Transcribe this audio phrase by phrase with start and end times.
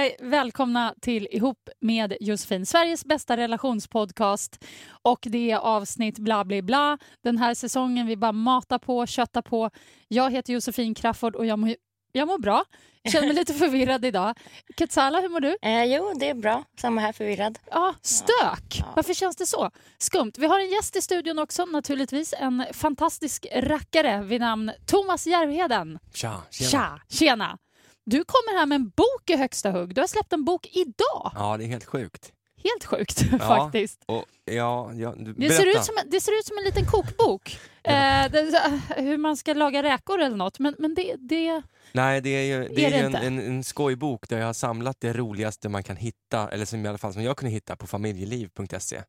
[0.00, 0.16] Hej!
[0.20, 4.64] Välkomna till Ihop med Josefin, Sveriges bästa relationspodcast.
[5.02, 6.98] Och det är avsnitt bla bla bla.
[7.24, 9.70] Den här säsongen vi bara matar på, köttar på.
[10.08, 11.74] Jag heter Josefin Crafoord och jag mår,
[12.12, 12.64] jag mår bra.
[13.12, 14.38] Känner mig lite förvirrad idag.
[14.78, 15.56] Ketsala, hur mår du?
[15.62, 16.64] Eh, jo, det är bra.
[16.80, 17.58] Samma här, förvirrad.
[17.70, 18.82] Ja, stök.
[18.96, 19.70] Varför känns det så?
[19.98, 20.32] Skumt.
[20.38, 22.34] Vi har en gäst i studion också naturligtvis.
[22.38, 25.98] En fantastisk rackare vid namn Thomas Järvheden.
[26.14, 26.70] Tja, tjena.
[26.70, 27.58] Tja, tjena.
[28.06, 29.94] Du kommer här med en bok i högsta hugg.
[29.94, 31.32] Du har släppt en bok idag.
[31.34, 32.32] Ja, det är helt sjukt.
[32.64, 34.02] Helt sjukt Ja, faktiskt.
[34.06, 37.58] Och, ja, ja, Det ser, ut som, det ser ut som en liten kokbok.
[37.82, 40.58] eh, det, hur man ska laga räkor eller något.
[40.58, 41.62] Men, men det, det...
[41.92, 44.46] Nej, det är ju, det Är är det ju en, en, en skojbok där jag
[44.46, 47.52] har samlat det roligaste man kan hitta, eller som i alla fall som jag kunde
[47.52, 49.02] hitta på familjeliv.se.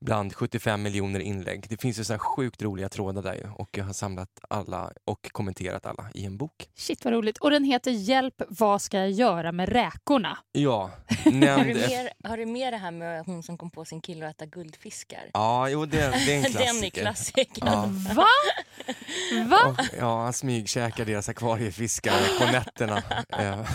[0.00, 1.66] Bland 75 miljoner inlägg.
[1.68, 4.92] Det finns ju så här sjukt roliga trådar där ju, och jag har samlat alla
[5.04, 6.68] och kommenterat alla i en bok.
[6.74, 7.38] Shit vad roligt.
[7.38, 10.38] Och den heter Hjälp, vad ska jag göra med räkorna?
[10.52, 10.90] Ja,
[11.24, 14.26] Har du, mer, har du mer det här med hon som kom på sin kille
[14.28, 15.30] att äta guldfiskar?
[15.32, 16.66] Ja, jo, det, det är en klassiker.
[16.74, 17.66] Den är klassiker.
[17.66, 17.88] Ja.
[18.14, 18.26] Va?
[19.46, 19.58] Va?
[19.68, 23.02] Och, ja, han smygkäkar deras akvariefiskar på nätterna.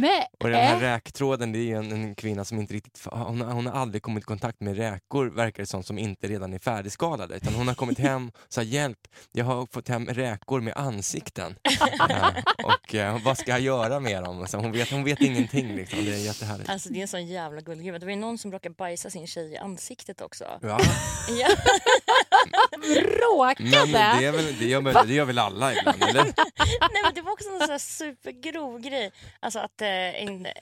[0.00, 0.26] Nej.
[0.40, 3.66] Och den här räktråden, det är en, en kvinna som inte riktigt, hon, har- hon
[3.66, 7.36] har aldrig kommit i kontakt med räkor verkar som, som inte redan är färdigskalade.
[7.36, 8.98] Utan hon har kommit hem och sagt hjälp,
[9.32, 11.56] jag har fått hem räkor med ansikten.
[12.10, 12.28] Eh,
[12.64, 14.46] och eh, vad ska jag göra med dem?
[14.46, 16.70] Så hon, vet, hon vet ingenting liksom, det är jättehärligt.
[16.70, 17.98] Alltså det är en sån jävla guldgruva.
[17.98, 20.44] Det var ju någon som råkade bajsa sin tjej i ansiktet också.
[20.62, 20.80] Ja,
[21.40, 21.48] Ja.
[23.20, 23.70] Råkade?
[23.70, 26.24] men det, är väl, det, gör väl, det gör väl alla ibland, eller?
[26.92, 29.12] Nej, men det var också en sån här supergrov grej.
[29.40, 29.88] Alltså att eh,
[30.22, 30.52] en, eh,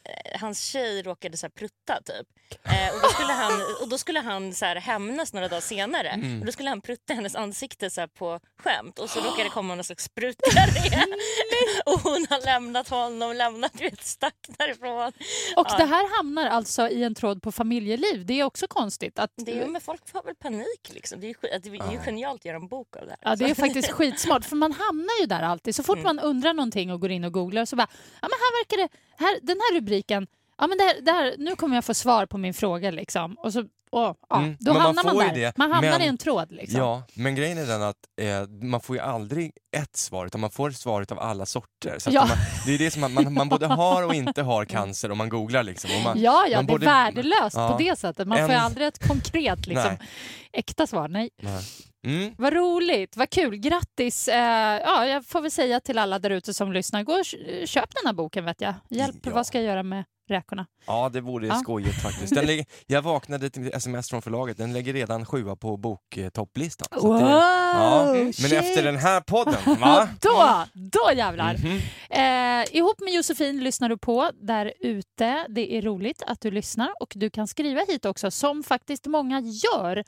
[0.40, 2.26] hans tjej råkade så här prutta typ.
[2.64, 6.08] Eh, och då skulle han, och då skulle han så här hämnas några dagar senare.
[6.08, 6.40] Mm.
[6.40, 8.98] Och då skulle han prutta hennes ansikte så här på skämt.
[8.98, 11.02] Och så råkade det komma någon slags sprutdiarré.
[11.86, 15.12] och hon har lämnat honom, lämnat, du vet, stack därifrån.
[15.56, 15.76] Och Ja.
[15.78, 18.26] det här hamnar alltså i en tråd på familjeliv.
[18.26, 19.18] Det är också konstigt.
[19.18, 21.20] Att, Det är, men folk får väl panik liksom.
[21.20, 23.18] Det är det är ju genialt att göra en bok av det här.
[23.22, 23.62] Ja, det är Alltså.
[23.62, 24.44] faktiskt skitsmart.
[24.44, 25.74] För man hamnar ju där alltid.
[25.74, 26.16] Så fort Mm.
[26.16, 27.88] man undrar någonting och går in och googlar så bara,
[28.22, 28.88] ja men här verkar det,
[29.24, 30.26] här, den här rubriken,
[30.58, 33.34] ja men det här, nu kommer jag få svar på min fråga liksom.
[33.34, 35.34] Och så, och, ja, Mm, då men man hamnar man, får ju där.
[35.36, 36.80] det, man hamnar men- i en tråd liksom.
[36.80, 40.50] Ja, men grejen är den att eh, man får ju aldrig ett svar, utan man
[40.50, 41.98] får svaret av alla sorter.
[41.98, 42.26] Så Ja.
[42.26, 45.18] man, det är det som man, man, man både har och inte har cancer om
[45.18, 45.62] man googlar.
[45.62, 47.68] Liksom, man, Ja, ja man det borde- är värdelöst ja.
[47.72, 48.28] på det sättet.
[48.28, 50.08] Man får ju En- aldrig ett konkret liksom, Nej.
[50.52, 51.08] äkta svar.
[51.08, 51.30] Nej.
[51.42, 51.62] Nej.
[52.04, 52.34] Mm.
[52.38, 53.56] Vad roligt, vad kul.
[53.56, 54.28] Grattis!
[54.28, 57.66] Eh, ja, jag får väl säga till alla där ute som lyssnar, gå och kö-
[57.66, 58.74] köp den här boken vet jag.
[58.90, 59.32] Hjälp, Ja.
[59.34, 60.66] vad ska jag göra med räkorna?
[60.86, 61.54] Ja, det vore Ja.
[61.54, 62.34] skojigt faktiskt.
[62.34, 66.88] Den jag vaknade till sms från förlaget, den lägger redan sjua på boktopplistan.
[66.90, 68.12] Det- ja.
[68.14, 68.52] Men shit.
[68.52, 70.08] efter den här podden, va?
[70.20, 71.56] Då, då jävlar!
[71.58, 71.80] Mhm.
[72.10, 75.46] Eh, ihop med Josefin lyssnar du på där ute.
[75.48, 79.40] Det är roligt att du lyssnar och du kan skriva hit också, som faktiskt många
[79.40, 80.04] gör.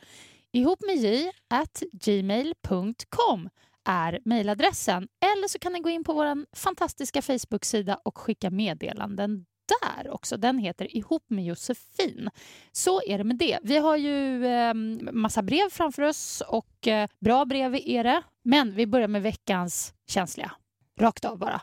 [0.52, 3.48] Ihop med j at gmail.com
[3.84, 5.08] är mejladressen.
[5.20, 10.36] Eller så kan ni gå in på vår fantastiska Facebook-sida och skicka meddelanden där också.
[10.36, 12.30] Den heter Ihop med Josefin.
[12.72, 13.58] Så är det med det.
[13.62, 14.74] Vi har ju eh,
[15.12, 18.22] massa brev framför oss och eh, bra brev är det.
[18.42, 20.52] Men vi börjar med veckans känsliga.
[21.00, 21.60] Rakt av bara.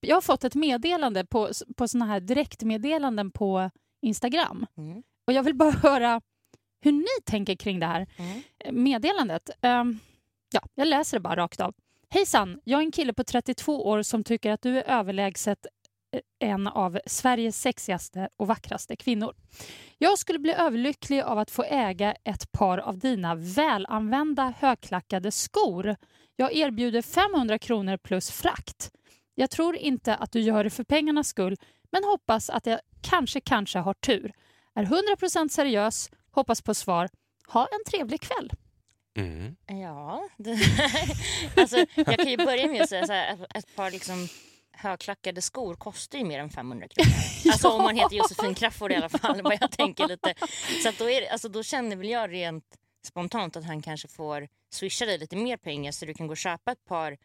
[0.00, 3.70] jag har fått ett meddelande på, på såna här direktmeddelanden på
[4.02, 4.66] Instagram.
[4.76, 5.02] Mm.
[5.26, 6.20] Och jag vill bara höra
[6.80, 8.40] hur ni tänker kring det här Mm.
[8.84, 9.50] meddelandet.
[9.62, 9.98] Ehm,
[10.52, 11.74] ja, jag läser det bara rakt av.
[12.10, 15.66] Hejsan, jag är en kille på 32 år som tycker att du är överlägset
[16.12, 19.34] eh, en av Sveriges sexigaste och vackraste kvinnor.
[19.98, 25.96] Jag skulle bli överlycklig av att få äga ett par av dina välanvända högklackade skor.
[26.36, 28.90] Jag erbjuder 500 kronor plus frakt.
[29.34, 31.56] Jag tror inte att du gör det för pengarnas skull
[31.92, 34.32] men hoppas att jag kanske, kanske har tur.
[34.74, 37.08] Är 100% seriös, hoppas på svar.
[37.46, 38.50] Ha en trevlig kväll.
[39.16, 39.56] Mm.
[39.66, 40.58] Ja, det,
[41.56, 44.28] alltså, jag kan ju börja med att säga så här, ett, ett par liksom
[44.72, 47.10] högklackade skor kostar ju mer än 500 kronor.
[47.52, 50.34] Alltså om man heter Josefin Crafoord i alla fall, vad jag tänker lite.
[50.82, 52.64] Så att då, är, alltså, då känner väl jag rent
[53.06, 56.36] spontant att han kanske får swisha dig lite mer pengar så du kan gå och
[56.36, 57.16] köpa ett par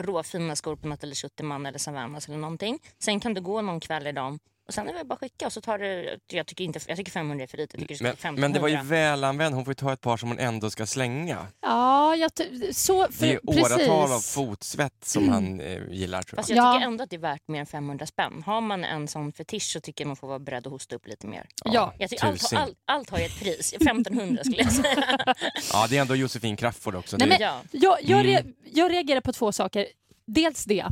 [0.00, 2.78] råfina skor på Nathalie Schuterman eller Savanas eller någonting.
[2.98, 4.38] Sen kan du gå någon kväll i dem
[4.72, 6.96] och sen är det bara att skicka och så tar du, jag tycker, inte, jag
[6.96, 8.40] tycker 500 är för lite, jag tycker det Men, vara 1500.
[8.40, 10.86] men det var ju välanvänt, hon får ju ta ett par som hon ändå ska
[10.86, 11.46] slänga.
[11.60, 12.30] Ja, jag
[12.72, 14.34] så, för, Det är åratal av precis.
[14.34, 16.42] fotsvett som han eh, gillar tror jag.
[16.42, 16.72] Fast jag Ja.
[16.74, 18.42] tycker ändå att det är värt mer än 500 spänn.
[18.46, 21.06] Har man en sån fetisch så tycker jag man får vara beredd att hosta upp
[21.06, 21.46] lite mer.
[21.64, 21.94] Ja.
[21.98, 23.72] Jag tycker allt, allt, allt har ju ett pris.
[23.72, 24.94] 1500 skulle jag säga.
[25.72, 27.16] Ja, det är ändå Josefin Crafoord också.
[27.16, 27.60] Nej, Det- men- ja.
[27.70, 28.32] Jag, jag, Mm.
[28.32, 29.86] re, jag reagerar på två saker.
[30.26, 30.86] Dels det,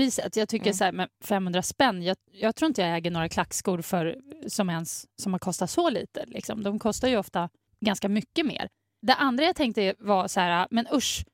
[0.00, 0.36] priset.
[0.36, 0.74] Jag tycker Mm.
[0.74, 4.16] så här, med 500 spänn, jag, jag tror inte jag äger några klackskor för,
[4.46, 6.24] som, ens, som har kostat så lite.
[6.26, 6.62] Liksom.
[6.62, 7.48] De kostar ju ofta
[7.80, 8.68] ganska mycket mer.
[9.02, 11.24] Det andra jag tänkte var så här, men usch,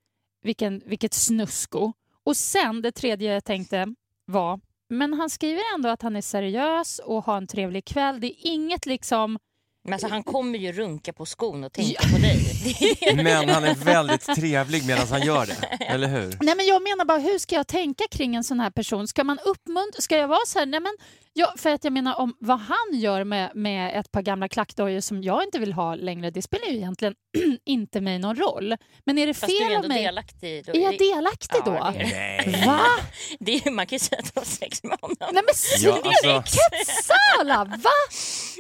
[0.43, 1.93] vilken, vilket snusko.
[2.25, 6.99] Och sen det tredje jag tänkte var, men han skriver ändå att han är seriös
[6.99, 8.21] och har en trevlig kväll.
[8.21, 9.39] Det är inget liksom...
[9.87, 12.39] Men alltså, han kommer ju runka på skon och tänka på dig.
[13.17, 16.37] Men han är väldigt trevlig medan han gör det, eller hur?
[16.41, 19.09] Nej, men jag menar bara, hur ska jag tänka kring en sån här person?
[19.09, 20.01] Ska man uppmuntra?
[20.01, 20.67] Ska jag vara så här?
[20.67, 20.97] Nej, men,
[21.39, 25.01] ja, för att jag menar om vad han gör med, med ett par gamla klackdojor
[25.01, 27.15] som jag inte vill ha längre, det spelar ju egentligen
[27.65, 28.77] inte mig någon roll.
[29.07, 30.03] Men är det Fast du är fel av mig?
[30.05, 30.65] delaktig.
[30.67, 31.73] Då Är jag det- delaktig då?
[31.75, 32.51] Ja, det är det.
[32.51, 32.67] Nej.
[32.67, 32.81] Va?
[33.41, 35.17] Det är, man kan ju säga att du har sex med honom.
[35.21, 35.43] Nej men
[35.81, 36.37] Ja, sluta!
[36.37, 36.59] alltså-
[37.03, 37.91] Sala, va?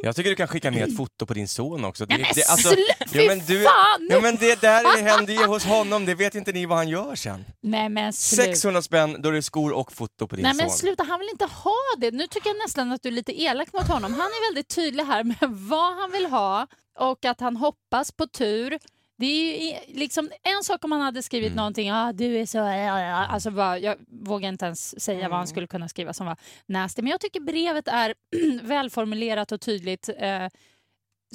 [0.02, 2.06] Jag tycker du kan skicka med ett foto på din son också.
[2.08, 4.08] Nej, men alltså, slu- fy fan!
[4.10, 7.14] ja, men det där händer ju hos honom, det vet inte ni vad han gör
[7.14, 7.44] sen.
[7.62, 8.42] Nej men sluta.
[8.44, 10.78] 600 spänn, då är det skor och foto på din Nej men son.
[10.78, 12.10] sluta, han vill inte ha det.
[12.10, 14.12] Nu tycker jag nästan att du är lite elak mot honom.
[14.14, 15.36] Han är väldigt tydlig här med
[15.68, 16.66] vad han vill ha
[16.98, 18.78] och att han hoppas på tur.
[19.18, 19.26] Det
[19.72, 21.56] är liksom en sak om han hade skrivit Mm.
[21.56, 22.58] någonting, ah, du är så...
[22.58, 25.30] ja, ja." Alltså bara, jag vågar inte ens säga Mm.
[25.30, 26.36] vad han skulle kunna skriva som var
[26.66, 27.02] nasty.
[27.02, 28.14] Men jag tycker brevet är
[28.62, 30.08] välformulerat och tydligt.
[30.08, 30.50] Eh, jag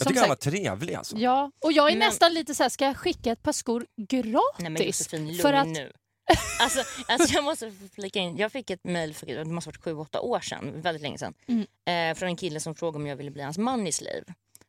[0.08, 1.18] tycker han var sagt- trevlig alltså.
[1.18, 3.86] Ja, och jag är Men- nästan lite så här, ska jag skicka ett par skor
[3.98, 4.60] gratis?
[4.60, 5.92] Nej men Josefin, lugn för att, nu.
[6.60, 8.38] Alltså, alltså jag måste flika in.
[8.38, 11.34] Jag fick ett mejl för det måste varit sju, åtta år sedan, väldigt länge sedan.
[11.48, 11.68] Mm.
[11.86, 14.24] Eh, från en kille som frågade om jag ville bli hans money slave.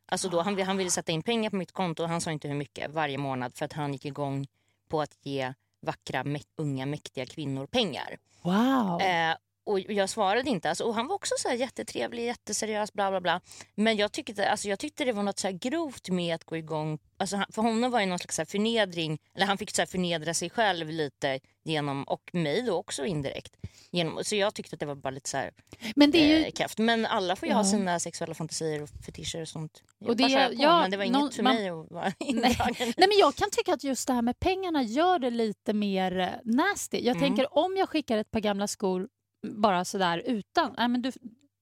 [0.06, 2.48] Alltså då, han, han ville sätta in pengar på mitt konto och han sa inte
[2.48, 4.46] hur mycket varje månad för att han gick igång
[4.88, 6.24] på att ge vackra,
[6.56, 8.18] unga, mäktiga kvinnor pengar.
[8.42, 9.00] Wow.
[9.00, 10.68] Eh, och jag svarade inte.
[10.68, 13.40] Alltså, och han var också så här jättetrevlig, jätteseriös, bla bla bla.
[13.74, 16.56] Men jag tyckte, alltså, jag tyckte det var något så här grovt med att gå
[16.56, 16.98] igång.
[17.16, 20.50] Alltså, för honom var det någon slags så förnedring, eller han fick så förnedra sig
[20.50, 23.56] själv lite genom, och mig då också indirekt.
[23.90, 25.50] Genom, så jag tyckte att det var bara lite så här
[25.96, 26.44] Men det är ju...
[26.44, 26.78] eh, kräft.
[26.78, 27.56] Men alla får ju Ja.
[27.58, 29.82] ha sina sexuella fantasier och fetischer och sånt.
[30.04, 32.04] Och det- kör på, ja, men det var inget någon- för man- mig att vara
[32.20, 32.56] Nej.
[32.78, 36.18] Nej, men jag kan tycka att just det här med pengarna gör det lite mer
[36.18, 36.96] eh, nasty.
[36.98, 37.28] Jag Mm.
[37.28, 39.08] tänker om jag skickar ett par gamla skor
[39.42, 41.10] bara sådär utan, nej, men du,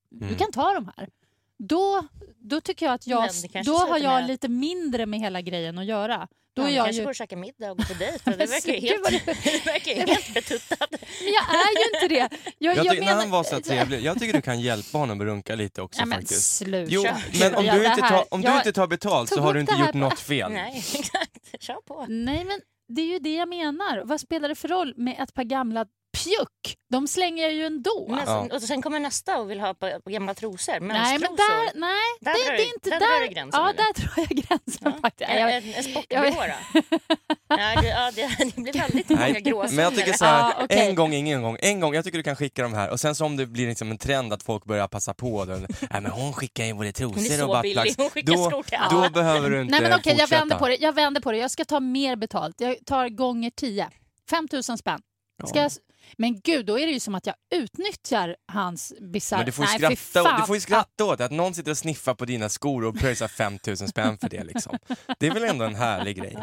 [0.09, 0.37] du Mm.
[0.37, 1.09] kan ta de här.
[1.57, 2.03] Då,
[2.39, 3.29] då tycker jag att jag,
[3.65, 6.27] då har jag med- lite mindre med hela grejen att göra.
[6.53, 7.03] Då Ja, är jag kanske ju...
[7.03, 8.19] går och käkar middag och går på dejt.
[8.23, 10.87] för Det verkar ju helt, du- det verkar helt betuttat.
[10.91, 10.99] Men
[11.33, 12.37] jag är ju inte det.
[12.57, 15.21] Jag, Jag jag tycker, när han var så trevlig, jag tycker du kan hjälpa honom
[15.21, 16.55] att runka lite också Nej, men faktiskt.
[16.57, 16.91] sluta.
[16.91, 17.03] Jo,
[17.39, 19.73] men om Ja, du inte tar, om du inte tar betalt så har du inte
[19.79, 20.51] gjort på- något fel.
[20.51, 21.63] Nej, exakt.
[21.63, 22.05] Kör på.
[22.09, 24.01] Nej, men det är ju det jag menar.
[24.05, 26.75] Vad spelar det för roll med ett par gamla pjuck?
[26.91, 28.07] De slänger jag ju ändå.
[28.09, 28.47] Men, Ja.
[28.55, 30.79] Och sen kommer nästa och vill ha på, på gamla trosor.
[30.79, 33.19] nej, men där, nej, Där det, det är inte där där.
[33.19, 33.77] drar du gränsen, ja, eller?
[33.77, 35.29] där drar jag gränsen faktiskt.
[35.29, 36.21] En, Jag, en, en sportbh
[36.73, 36.81] då?
[37.47, 39.75] Ja, det, ja, det, det blir väldigt många Nej, gråzoner.
[39.75, 40.87] men jag tycker så här, Ja, okej.
[40.89, 41.57] en gång, ingen gång.
[41.59, 43.67] En gång, jag tycker du kan skicka de här och sen så om det blir
[43.67, 45.61] liksom en trend att folk börjar passa på den.
[45.81, 47.95] Nej men hon skickar ju både trosor och buttplugs.
[48.25, 48.51] Då,
[48.91, 50.25] då behöver du inte nej, men jag fortsätta.
[50.39, 50.75] vänder på det.
[50.75, 51.37] Jag vänder på det.
[51.37, 52.55] Jag ska ta mer betalt.
[52.61, 53.89] Jag tar gånger 10.
[54.29, 55.01] 5 000 spänn.
[55.47, 55.63] Ska Ja.
[55.63, 55.71] jag,
[56.17, 59.37] Men gud, då är det ju som att jag utnyttjar hans bisarra...
[59.39, 60.41] Men du får, ju Nej, skratta, fan.
[60.41, 63.27] du får ju skratta åt att någon sitter och sniffar på dina skor och pröjsar
[63.27, 64.43] 5000 spänn för det.
[64.43, 64.77] Liksom.
[65.19, 66.37] Det är väl ändå en härlig grej.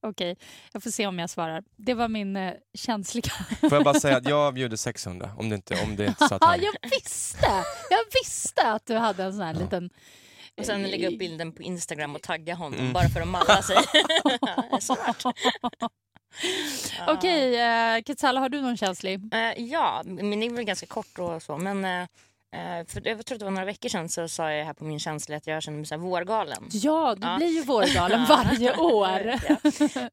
[0.00, 0.36] Okej,
[0.72, 1.62] jag får se om jag svarar.
[1.76, 3.30] Det var min eh, känsliga...
[3.60, 6.34] Får jag bara säga att jag bjuder 600 om det inte, om det inte så
[6.34, 6.60] att Ja, han...
[6.62, 7.46] jag visste!
[7.90, 9.90] Jag visste att du hade en sån här liten...
[10.58, 12.92] Och sen lägga upp bilden på Instagram och tagga honom Mm.
[12.92, 13.76] bara för att malla sig.
[17.08, 19.34] Okej, eh, Ketsala, har du någon känslig?
[19.34, 21.56] Eh, ja, det är väl ganska kort och så.
[21.56, 24.64] Men eh, eh, för jag tror att det var några veckor sedan så sa jag
[24.64, 26.68] här på min känsla att jag känner mig så här vårgalen.
[26.70, 27.36] Ja, du Ja.
[27.36, 29.34] blir ju vårgalen varje år.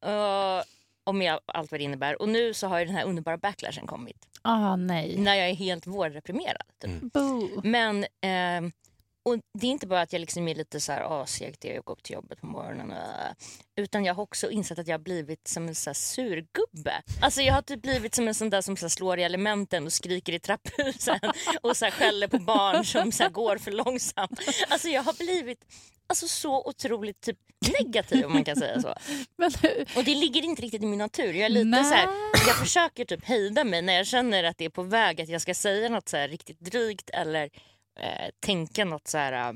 [0.00, 0.58] Ja.
[0.58, 0.64] Och,
[1.06, 2.22] och med allt vad det innebär.
[2.22, 4.26] Och nu så har ju den här underbara backlashen kommit.
[4.42, 5.18] Ah, nej.
[5.18, 6.62] När jag är helt vårdeprimerad.
[6.82, 6.90] Typ.
[6.90, 7.08] Mm.
[7.14, 7.60] Boo.
[7.64, 8.70] Men eh,
[9.24, 11.78] och det är inte bara att jag liksom är lite så här, segt det är
[11.78, 12.92] att gå upp till jobbet på morgonen.
[12.92, 13.32] äh."
[13.76, 17.02] Utan jag har också insett att jag har blivit som en så här surgubbe.
[17.20, 19.92] Alltså jag har typ blivit som en sån där som så slår i elementen och
[19.92, 21.20] skriker i trapphusen
[21.62, 24.40] och så skäller på barn som så går för långsamt.
[24.68, 25.64] Alltså jag har blivit
[26.06, 27.38] alltså, så otroligt typ
[27.80, 28.88] negativ om man kan säga så.
[29.96, 31.32] Och det ligger inte riktigt i min natur.
[31.32, 31.84] Jag är lite Nej.
[31.84, 32.08] så här,
[32.46, 35.40] jag försöker typ hejda mig när jag känner att det är på väg att jag
[35.40, 37.50] ska säga något så riktigt drygt eller
[38.00, 39.54] eh, tänka något så här eh,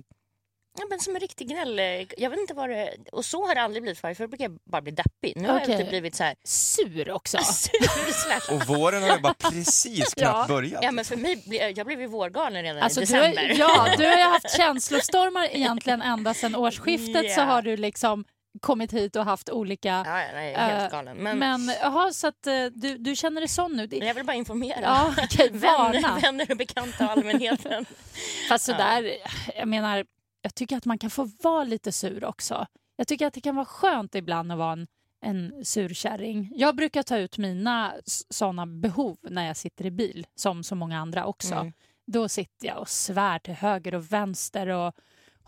[0.81, 1.79] Ja, men som en riktig gnäll.
[2.19, 2.95] Jag vet inte vad det...
[3.13, 3.99] Och så har det aldrig blivit.
[4.01, 5.33] Förr brukar jag bara bli deppig.
[5.37, 6.35] Nu har jag typ blivit så här...
[6.45, 7.39] sur också.
[7.45, 10.55] sur Och våren har ju bara precis knappt Ja.
[10.55, 10.83] börjat.
[10.85, 11.45] Ja, men för mig,
[11.77, 13.55] jag blev ju vårgalen redan Alltså, i du, har, december.
[13.59, 17.45] ja, du har ju haft känslostormar egentligen ända sedan årsskiftet så Ja.
[17.45, 18.25] har du liksom
[18.61, 19.89] kommit hit och haft olika...
[19.89, 21.17] Ja, ja, nej, helt Eh, galen.
[21.17, 23.87] Men, Men jaha, så att eh, du, du känner dig sån nu?
[23.87, 24.81] Det, jag vill bara informera.
[24.81, 25.15] Ja,
[25.53, 25.93] varna.
[25.93, 27.87] vänner, vänner och bekanta och allmänheten.
[28.49, 29.17] Fast sådär,
[29.57, 30.05] jag menar,
[30.43, 32.67] jag tycker att man kan få vara lite sur också.
[32.97, 34.87] Jag tycker att det kan vara skönt ibland att vara en,
[35.21, 36.51] en sur kärring.
[36.55, 37.95] Jag brukar ta ut mina
[38.31, 41.55] sådana behov när jag sitter i bil, som så många andra också.
[41.55, 41.73] Mm.
[42.07, 44.95] Då sitter jag och svär till höger och vänster och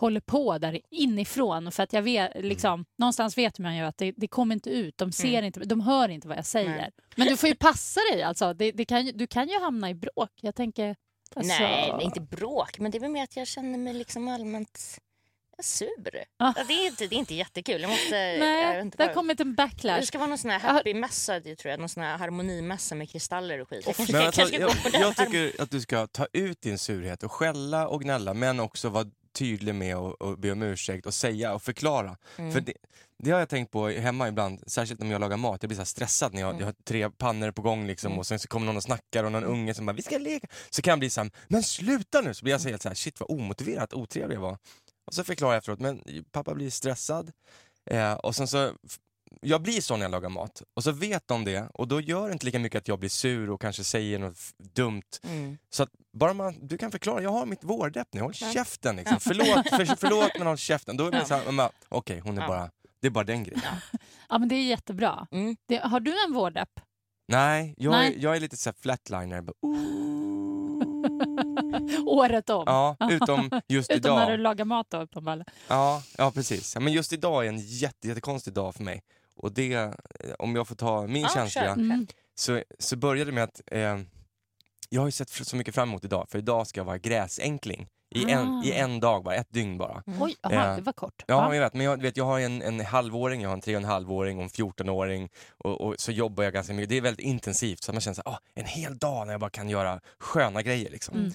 [0.00, 1.73] håller på där inifrån.
[1.73, 4.99] För att jag vet, liksom, någonstans vet man ju att det, det kommer inte ut.
[4.99, 5.45] De ser Mm.
[5.45, 6.71] inte, de hör inte vad jag säger.
[6.71, 6.90] Nej.
[7.16, 8.23] Men du får ju passa dig.
[8.23, 8.54] Alltså.
[8.54, 10.30] Det, det kan, du kan ju hamna i bråk.
[10.40, 10.97] Jag tänker...
[11.37, 12.78] Alltså, Nej, det är inte bråk.
[12.78, 14.99] Men det är väl mer att jag känner mig liksom allmänt
[15.62, 15.88] sur.
[16.38, 16.52] Ah.
[16.57, 17.80] Ja, det, är inte, det är inte jättekul.
[17.80, 20.00] Jag måste, jag Nej, inte det har kommit en backlash.
[20.00, 21.80] det ska vara någon sån här happy-mässa, tror jag.
[21.80, 23.85] Någon sån här harmonimässa med kristaller och skit.
[23.87, 25.00] Jag kanske, jag alltså, jag, den.
[25.00, 28.88] jag tycker att du ska ta ut din surhet och skälla och gnälla men också
[28.88, 32.16] vara tydlig med att och be om ursäkt och säga och förklara.
[32.37, 32.52] Mm.
[32.52, 32.72] För det,
[33.18, 35.62] det har jag tänkt på hemma ibland, särskilt om jag lagar mat.
[35.62, 36.60] Jag blir så stressad när jag, Mm.
[36.60, 39.32] jag har tre pannor på gång liksom, och sen så kommer någon och snackar och
[39.32, 40.46] någon unge som bara “vi ska leka”.
[40.70, 43.20] Så kan jag bli såhär “men sluta nu!” Så blir jag så helt såhär “shit
[43.20, 44.58] vad omotiverat otrevlig jag var”.
[45.06, 47.32] Och så förklarar jag efteråt, men pappa blir stressad.
[47.87, 48.72] Eh, och sen så
[49.40, 52.26] jag blir så när jag lagar mat och så vet de det och då gör
[52.26, 54.38] det inte lika mycket att jag blir sur och kanske säger något
[54.75, 55.02] dumt.
[55.25, 55.58] Mm.
[55.70, 58.50] Så att bara man, du kan förklara, jag har mitt vårdepp nu, håll Ja.
[58.52, 59.16] käften liksom.
[59.20, 60.96] Förlåt, för, förlåt men håll käften.
[60.96, 61.70] Då är det Ja.
[61.88, 62.49] okej hon är Ja.
[62.49, 62.70] bara,
[63.00, 63.62] det är bara den grejen.
[64.28, 65.26] Ja, men det är jättebra.
[65.30, 65.56] Mm.
[65.68, 66.80] Det, har du en vårdepp?
[67.28, 68.14] Nej, jag, Nej.
[68.14, 69.40] Är, jag är lite så flatliner.
[69.42, 69.54] Bara,
[72.06, 72.62] Året om?
[72.66, 74.42] ja, utom just Utom när du idag.
[74.42, 75.46] lagar mat då uppenbarligen.
[75.68, 76.76] Ja, ja, precis.
[76.76, 79.02] Men just idag är en jätte, jättekonstig dag för mig.
[79.37, 79.90] Och det, eh,
[80.38, 81.72] om jag får ta min känsliga, kör.
[81.72, 82.06] Mm.
[82.34, 83.99] så, så började det med att eh,
[84.88, 87.88] jag har ju sett så mycket fram emot idag, för idag ska jag vara gräsänkling.
[88.14, 88.64] I en, Ah.
[88.64, 90.02] I en dag bara, ett dygn bara.
[90.20, 91.25] Oj, aha, Eh, det var kort.
[91.26, 91.75] Ja, jag vet.
[91.75, 94.38] Men jag, vet, jag har en, en halvåring, jag har en tre och en halvåring
[94.38, 95.28] och en 14-åring.
[95.58, 96.88] Och, och så jobbar jag ganska mycket.
[96.88, 97.82] Det är väldigt intensivt.
[97.82, 100.62] Så man känner så här, ah, en hel dag när jag bara kan göra sköna
[100.62, 100.90] grejer.
[100.90, 101.16] Liksom.
[101.16, 101.32] Mm.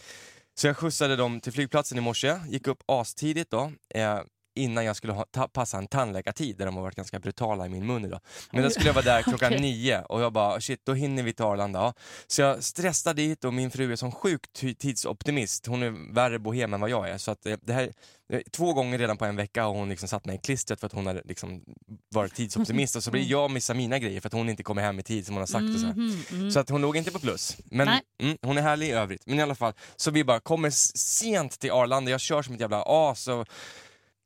[0.58, 3.72] Så jag skjutsade dem till flygplatsen i morse, gick upp astidigt då.
[3.90, 4.20] Eh,
[4.56, 7.70] innan jag skulle ha, ta, passa en tandläkartid där de har varit ganska brutala i
[7.70, 8.20] min mun idag.
[8.52, 9.62] Men då skulle jag vara där klockan Okej.
[9.62, 11.80] nio och jag bara shit, då hinner vi till Arlanda.
[11.80, 11.94] Ja.
[12.28, 14.42] Så jag stressade dit och min fru är som sjuk
[14.78, 15.66] tidsoptimist.
[15.66, 17.18] Hon är värre bohem än vad jag är.
[17.18, 17.92] Så att eh, det här,
[18.30, 20.88] eh, två gånger redan på en vecka har hon liksom satt mig i klistret för
[20.88, 21.64] att hon har liksom
[22.10, 25.00] varit tidsoptimist och så blir jag missa mina grejer för att hon inte kommer hem
[25.00, 25.76] i tid som hon har sagt.
[25.76, 25.88] Och så.
[25.88, 26.52] Mhm, mm.
[26.52, 27.58] så att hon låg inte på plus.
[27.66, 27.88] Men
[28.22, 29.22] mm, hon är härlig i övrigt.
[29.26, 32.62] Men i alla fall, så vi bara kommer sent till Arlanda, jag kör som ett
[32.62, 33.48] jävla as och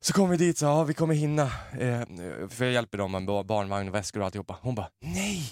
[0.02, 1.44] så kommer vi dit så ja vi kommer hinna.
[1.80, 2.02] Eh,
[2.50, 4.58] för jag hjälper dem med ba- barnvagn och väskor och alltihopa.
[4.62, 5.52] Hon bara, nej!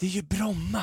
[0.00, 0.82] Det är ju Bromma!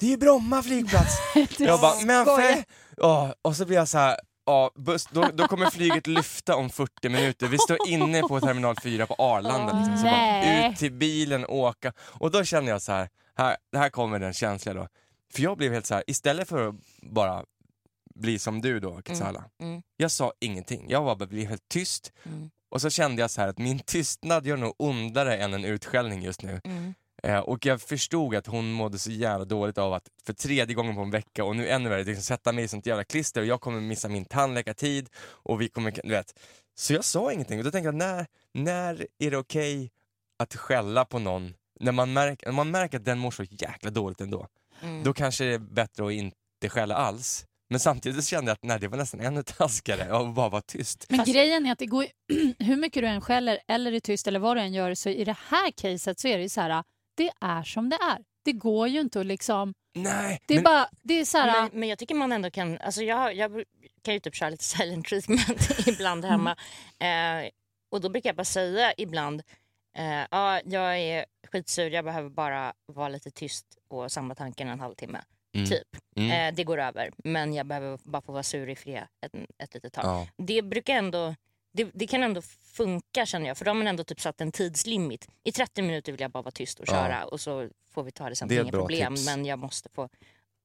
[0.00, 1.18] Det är ju Bromma flygplats!
[1.58, 2.64] jag bara, men för...
[2.96, 4.16] Ja, och så blir jag så här.
[4.46, 7.46] Ja, buss, då, då kommer flyget lyfta om 40 minuter.
[7.46, 9.78] Vi står inne på terminal 4 på Arlanda.
[9.78, 9.96] Liksom.
[9.98, 11.92] Så bara, ut till bilen, åka.
[12.00, 14.88] Och då känner jag så här, här, här kommer den känslan då.
[15.34, 17.44] För jag blev helt så här, istället för att bara
[18.18, 19.44] bli som du då, Katsala.
[19.60, 19.82] Mm.
[19.96, 22.12] Jag sa ingenting, jag var bara blev helt tyst.
[22.24, 22.50] Mm.
[22.70, 26.22] Och så kände jag så här att min tystnad gör nog ondare än en utskällning
[26.22, 26.60] just nu.
[26.64, 26.94] Mm.
[27.22, 30.94] Eh, och jag förstod att hon mådde så jävla dåligt av att för tredje gången
[30.94, 33.46] på en vecka och nu ännu värre, liksom sätta mig i sånt jävla klister och
[33.46, 36.38] jag kommer missa min tandläkartid och vi kommer, du vet.
[36.74, 39.90] Så jag sa ingenting och då tänkte jag, när, när är det okej
[40.38, 43.90] att skälla på någon när man, märker, när man märker att den mår så jäkla
[43.90, 44.46] dåligt ändå?
[44.80, 45.02] Mm.
[45.02, 47.46] Då kanske det är bättre att inte skälla alls.
[47.70, 50.62] Men samtidigt så kände jag att nej, det var nästan ännu taskigare att bara vara
[50.62, 51.06] tyst.
[51.08, 52.06] Men Fast- grejen är att det går,
[52.58, 55.24] hur mycket du än skäller eller är tyst eller vad du än gör så i
[55.24, 56.84] det här caset så är det ju så här,
[57.16, 58.18] det är som det är.
[58.44, 61.62] Det går ju inte att liksom, Nej, det är men, bara, det är så här,
[61.62, 63.64] Men, men jag tycker man ändå kan, alltså jag, jag
[64.02, 66.56] kan ju typ köra lite silent treatment ibland hemma.
[66.98, 67.50] Eh,
[67.90, 69.42] och då brukar jag bara säga ibland,
[69.98, 74.80] eh, ja jag är skitsur, jag behöver bara vara lite tyst och samla tanken en
[74.80, 75.18] halvtimme.
[75.58, 75.70] Mm.
[75.70, 75.88] Typ.
[76.16, 76.30] Mm.
[76.48, 79.74] Eh, det går över, men jag behöver bara få vara sur i fred ett, ett
[79.74, 80.04] litet tag.
[80.04, 80.26] ja.
[80.36, 81.34] Det brukar ändå,
[81.72, 82.42] det, det kan ändå
[82.74, 85.28] funka känner jag, för då har man ändå typ satt en tidslimit.
[85.44, 86.92] I 30 minuter vill jag bara vara tyst och Ja.
[86.92, 89.14] köra och så får vi ta det sen, Det är inga problem.
[89.14, 89.26] tips.
[89.26, 90.08] Men jag måste få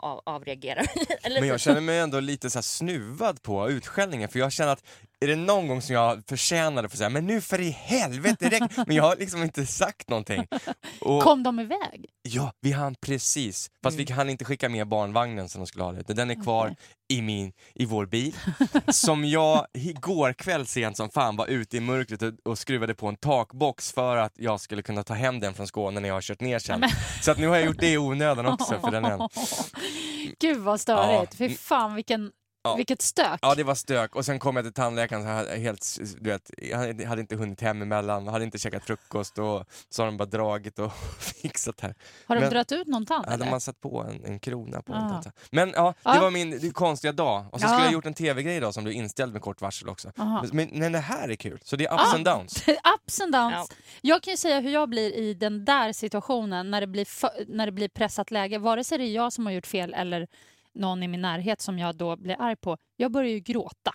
[0.03, 0.81] av, avreagera.
[1.24, 4.72] Eller Men jag känner mig ändå lite så här snuvad på utskällningen för jag känner
[4.72, 4.83] att
[5.19, 8.50] är det någon gång som jag förtjänade för att säga men nu för i helvete
[8.50, 8.63] räck.
[8.88, 10.48] Men jag har liksom inte sagt någonting.
[11.01, 12.05] Och, kom de iväg?
[12.22, 13.69] Ja, vi hann precis.
[13.83, 16.13] Fast vi hann inte skicka med barnvagnen som de skulle ha det.
[16.13, 16.75] Den är kvar
[17.13, 18.36] i, min, i vår bil.
[18.88, 23.08] som jag igår kväll sent som fan var ute i mörkret och, och skruvade på
[23.08, 26.22] en takbox för att jag skulle kunna ta hem den från Skåne när jag har
[26.22, 26.84] kört ner sen.
[27.22, 29.03] Så att nu har jag gjort det i onödan också för den
[30.39, 31.36] Gud vad störigt.
[31.38, 31.38] Ja.
[31.38, 32.32] Fy fan vilken,
[32.63, 32.75] Ja.
[32.75, 33.39] vilket stök.
[33.41, 36.29] Ja det var stök och sen kom jag till tandläkaren så jag hade helt, du
[36.29, 36.77] vet, jag
[37.08, 40.79] hade- inte hunnit hem emellan, hade inte käkat frukost och så har de bara dragit
[40.79, 40.91] och
[41.41, 41.96] fixat här.
[42.27, 43.25] har de men- dragit ut någon tand?
[43.29, 44.98] Ja, de har satt på en, en krona på Ah.
[44.98, 45.32] en tand.
[45.51, 46.22] Men ja, det Ja.
[46.22, 47.70] var min det konstiga dag och så Ja.
[47.70, 50.12] skulle jag gjort en tv-grej idag som blev inställd med kort varsel också.
[50.17, 50.46] Aha.
[50.53, 52.15] Men, men det här är kul, så det är ups Ah.
[52.15, 52.63] and downs.
[52.96, 53.53] Ups and downs.
[53.53, 53.67] Ja.
[54.01, 57.08] Jag kan ju säga hur jag blir i den där situationen när det blir,
[57.55, 58.58] när det blir pressat läge.
[58.58, 60.27] Vare sig det är jag som har gjort fel eller
[60.75, 62.77] någon i min närhet som jag då blir arg på.
[62.96, 63.94] Jag börjar ju gråta.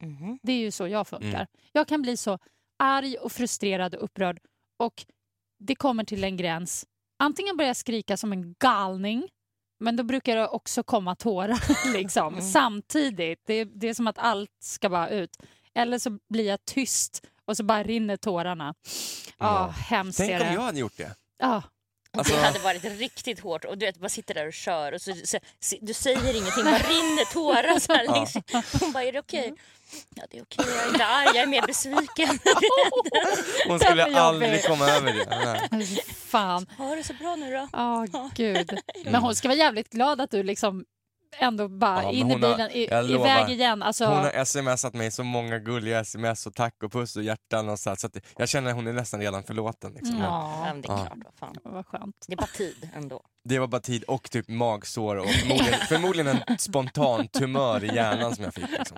[0.00, 0.38] Mhm.
[0.42, 1.28] Det är ju så jag funkar.
[1.34, 1.46] Mm.
[1.72, 2.38] Jag kan bli så
[2.78, 4.38] arg och frustrerad och upprörd
[4.78, 5.04] och
[5.58, 6.86] det kommer till en gräns.
[7.18, 9.28] Antingen börjar jag skrika som en galning
[9.80, 12.46] men då brukar det också komma tårar liksom, Mm.
[12.46, 13.40] samtidigt.
[13.46, 15.36] Det, det är som att allt ska bara ut.
[15.74, 18.74] Eller så blir jag tyst och så bara rinner tårarna.
[19.38, 19.66] Ja, Ja.
[19.66, 21.14] hemskt Tänk om jag hade gjort det.
[21.38, 21.62] Ja.
[22.18, 25.02] Alltså- Det hade varit riktigt hårt och du vet bara sitter där och kör och
[25.02, 28.12] så, så, så du säger ingenting, bara rinner tårar så här Ja.
[28.14, 28.34] längs.
[28.80, 29.54] Hon bara, är det okej?
[30.14, 32.38] Ja det är okej, jag är inte arg, jag är mer besviken.
[33.68, 35.68] Hon skulle aldrig komma över det.
[35.70, 36.02] Nej.
[36.26, 36.66] Fan.
[36.78, 37.68] Har det så bra nu då?
[37.72, 38.78] Ja, gud.
[39.04, 40.84] Men hon ska vara jävligt glad att du liksom
[41.38, 43.82] ändå bara Ja, in i hon har- bilen, i, jag lovar, iväg igen.
[43.82, 47.68] Alltså, Hon har smsat mig så många gulliga sms och tack och puss och hjärtan
[47.68, 49.92] och så, här, så att jag känner att hon är nästan redan förlåten.
[49.92, 50.14] Liksom.
[50.14, 50.26] Mm.
[50.26, 50.96] Ja, men det är Ja.
[51.06, 51.18] klart.
[51.24, 51.56] Vad fan.
[51.74, 52.16] Vad skönt.
[52.26, 53.20] Det är bara tid ändå.
[53.48, 58.34] Det var bara tid och typ magsår och förmodligen, förmodligen en spontan tumör i hjärnan
[58.36, 58.70] som jag fick.
[58.70, 58.96] Liksom.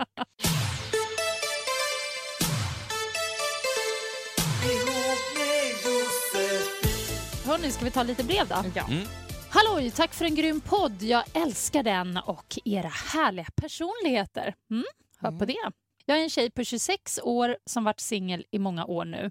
[7.46, 8.54] Hörni, ska vi ta lite brev då?
[8.74, 8.84] Ja.
[8.90, 9.04] Mm.
[9.54, 11.02] Halloj, tack för en grym podd.
[11.02, 14.54] Jag älskar den och era härliga personligheter.
[14.70, 14.84] Mm,
[15.18, 15.70] hör på det.
[16.06, 19.30] Jag är en tjej på 26 år som varit singel i många år nu.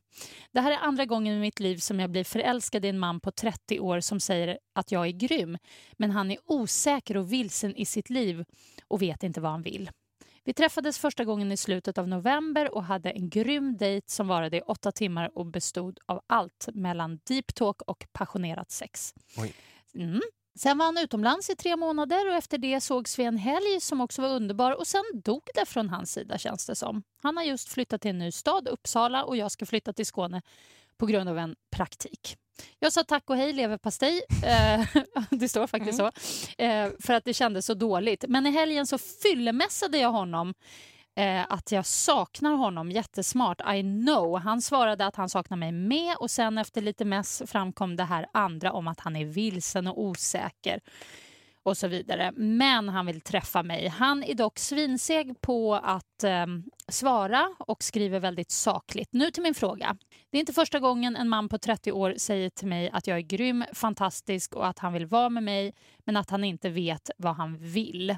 [0.51, 3.19] Det här är andra gången i mitt liv som jag blir förälskad i en man
[3.19, 5.57] på 30 år som säger att jag är grym.
[5.97, 8.45] Men han är osäker och vilsen i sitt liv
[8.87, 9.89] och vet inte vad han vill.
[10.43, 14.57] Vi träffades första gången i slutet av november och hade en grym dejt som varade
[14.57, 19.13] i åtta timmar och bestod av allt mellan deep talk och passionerat sex.
[19.37, 19.53] Oj.
[19.95, 20.21] Mm.
[20.55, 24.01] Sen var han utomlands i tre månader och efter det sågs vi en helg som
[24.01, 27.03] också var underbar och sen dog det från hans sida känns det som.
[27.23, 30.41] Han har just flyttat till en ny stad, Uppsala och jag ska flytta till Skåne
[30.97, 32.37] på grund av en praktik.
[32.79, 34.85] Jag sa tack och hej leverpastej, eh,
[35.29, 36.11] det står faktiskt så,
[36.57, 38.25] eh, för att det kändes så dåligt.
[38.27, 40.53] Men i helgen så fyllemässade jag honom
[41.15, 42.91] eh, att jag saknar honom.
[42.91, 44.39] Jättesmart, I know.
[44.39, 48.25] Han svarade att han saknar mig med och sen efter lite mess framkom det här
[48.33, 50.79] andra om att han är vilsen och osäker
[51.63, 52.31] och så vidare.
[52.35, 53.87] Men han vill träffa mig.
[53.87, 56.45] Han är dock svinseg på att eh,
[56.87, 59.09] svara och skriver väldigt sakligt.
[59.11, 59.97] Nu till min fråga.
[60.29, 63.17] Det är inte första gången en man på 30 år säger till mig att jag
[63.17, 65.73] är grym, fantastisk och att han vill vara med mig
[66.05, 68.15] men att han inte vet vad han vill.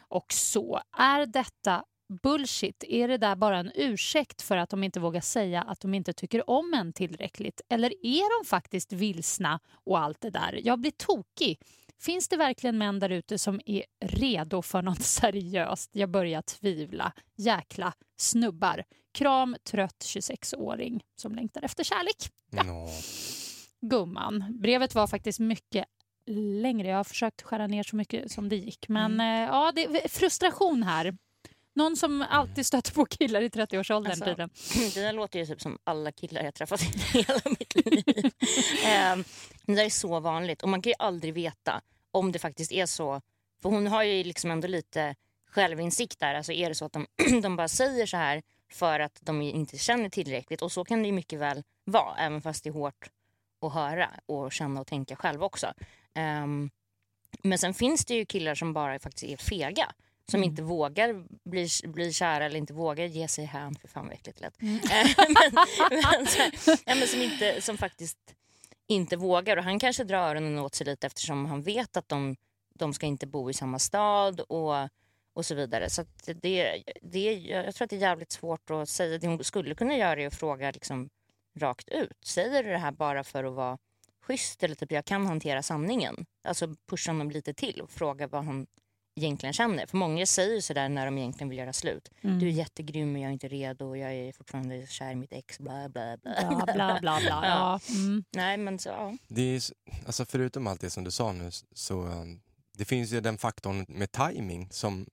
[0.00, 0.80] Och så.
[0.98, 2.84] Är detta bullshit?
[2.88, 6.12] Är det där bara en ursäkt för att de inte vågar säga att de inte
[6.12, 7.60] tycker om en tillräckligt?
[7.68, 10.60] Eller är de faktiskt vilsna och allt det där?
[10.64, 11.60] Jag blir tokig.
[12.00, 15.90] Finns det verkligen män där ute som är redo för något seriöst?
[15.92, 17.12] Jag börjar tvivla.
[17.36, 18.84] Jäkla snubbar.
[19.12, 22.16] Kram, trött 26-åring som längtar efter kärlek.
[22.50, 22.62] Ja.
[22.62, 22.88] Nå.
[23.80, 24.44] gumman.
[24.60, 25.84] Brevet var faktiskt mycket
[26.62, 26.88] längre.
[26.88, 28.88] Jag har försökt skära ner så mycket som det gick.
[28.88, 31.16] Men eh, ja, det är frustration här.
[31.78, 34.50] Någon som alltid stöter på killar i 30-årsåldern Alltså, tydligen.
[34.94, 36.82] Det där låter ju typ som alla killar jag träffat
[37.14, 38.30] i hela mitt liv.
[38.86, 39.24] Ehm,
[39.62, 42.86] det där är så vanligt och man kan ju aldrig veta om det faktiskt är
[42.86, 43.20] så.
[43.62, 45.14] För hon har ju liksom ändå lite
[45.46, 46.34] självinsikt där.
[46.34, 47.06] Alltså är det så att de,
[47.42, 51.06] de bara säger så här för att de inte känner tillräckligt och så kan det
[51.06, 53.10] ju mycket väl vara även fast det är hårt
[53.62, 55.72] att höra och känna och tänka själv också.
[56.14, 56.70] Ehm,
[57.42, 59.92] men sen finns det ju killar som bara faktiskt är fega.
[60.30, 63.74] Som inte vågar bli, bli kära eller inte vågar ge sig hän.
[63.74, 64.62] För fan vad äckligt det lät.
[64.62, 66.52] Eh, men, men, så här,
[66.86, 68.18] ja, men som, inte, som faktiskt
[68.86, 69.56] inte vågar.
[69.56, 72.36] Och han kanske drar öronen åt sig lite eftersom han vet att de,
[72.74, 74.74] de ska inte bo i samma stad och,
[75.34, 75.90] och så vidare.
[75.90, 79.18] Så det, det, jag tror att det är jävligt svårt att säga.
[79.18, 81.08] Det hon skulle kunna göra är att fråga liksom,
[81.58, 82.24] rakt ut.
[82.24, 83.78] Säger du det här bara för att vara
[84.22, 86.26] schysst eller typ jag kan hantera sanningen?
[86.44, 88.66] Alltså pusha honom lite till och fråga vad han
[89.18, 89.86] egentligen känner.
[89.86, 92.10] För många säger sådär när de egentligen vill göra slut.
[92.20, 92.38] Mm.
[92.38, 93.96] Du är jättegrym men jag är inte redo.
[93.96, 95.58] Jag är fortfarande kär i mitt ex.
[95.58, 96.32] Bla, bla, bla.
[96.48, 97.20] Bla, bla, bla, bla.
[97.48, 97.80] Ja.
[97.90, 98.24] Mm.
[98.32, 99.16] Nej men så, ja.
[99.28, 99.62] Det är,
[100.06, 102.40] alltså förutom allt det som du sa nu så um,
[102.78, 105.06] det finns ju den faktorn med timing som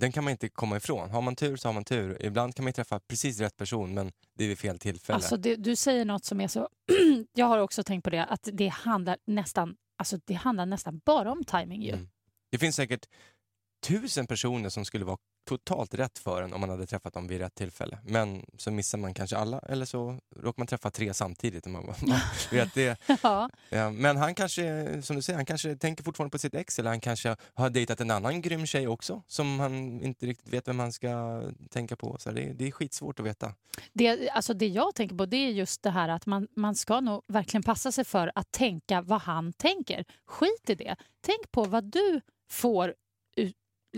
[0.00, 1.10] den kan man inte komma ifrån.
[1.10, 2.22] Har man tur så har man tur.
[2.22, 5.14] Ibland kan man träffa precis rätt person men det är vid fel tillfälle.
[5.14, 6.68] Alltså det, du säger något som är så...
[7.34, 11.32] jag har också tänkt på det, att det handlar nästan, alltså det handlar nästan bara
[11.32, 11.92] om timing ju.
[11.92, 12.08] Mm.
[12.50, 13.06] Det finns säkert
[13.80, 17.38] tusen personer som skulle vara totalt rätt för en om man hade träffat dem vid
[17.38, 17.98] rätt tillfälle.
[18.04, 21.66] Men så missar man kanske alla eller så råkar man träffa tre samtidigt.
[21.66, 22.18] Man, man
[22.50, 22.98] vet det.
[23.22, 23.50] Ja.
[23.90, 27.00] Men han kanske, som du säger, han kanske tänker fortfarande på sitt ex eller han
[27.00, 30.92] kanske har dejtat en annan grym tjej också som han inte riktigt vet vem han
[30.92, 32.16] ska tänka på.
[32.18, 33.54] Så det, det är skitsvårt att veta.
[33.92, 37.00] Det, alltså det jag tänker på det är just det här att man, man ska
[37.00, 40.04] nog verkligen passa sig för att tänka vad han tänker.
[40.26, 40.96] Skit i det.
[41.20, 42.94] Tänk på vad du får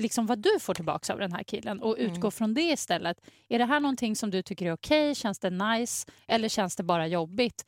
[0.01, 2.31] liksom vad du får tillbaka av den här killen och utgå Mm.
[2.33, 3.21] från det istället.
[3.49, 5.15] Är det här någonting som du tycker är okej?
[5.15, 6.09] Känns det nice?
[6.29, 7.65] Eller känns det bara jobbigt?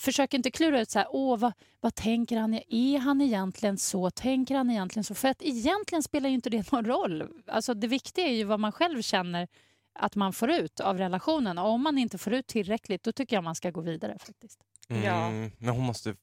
[0.00, 2.54] Försök inte klura ut så här, Åh, vad, vad tänker han?
[2.68, 4.10] Är han egentligen så?
[4.10, 5.14] Tänker han egentligen så?
[5.14, 7.28] För att egentligen spelar ju inte det någon roll.
[7.46, 9.48] Alltså det viktiga är ju vad man själv känner
[9.98, 11.58] att man får ut av relationen.
[11.58, 14.60] Och om man inte får ut tillräckligt, då tycker jag man ska gå vidare faktiskt.
[14.88, 15.26] Ja.
[15.26, 16.14] Mm, Men hon måste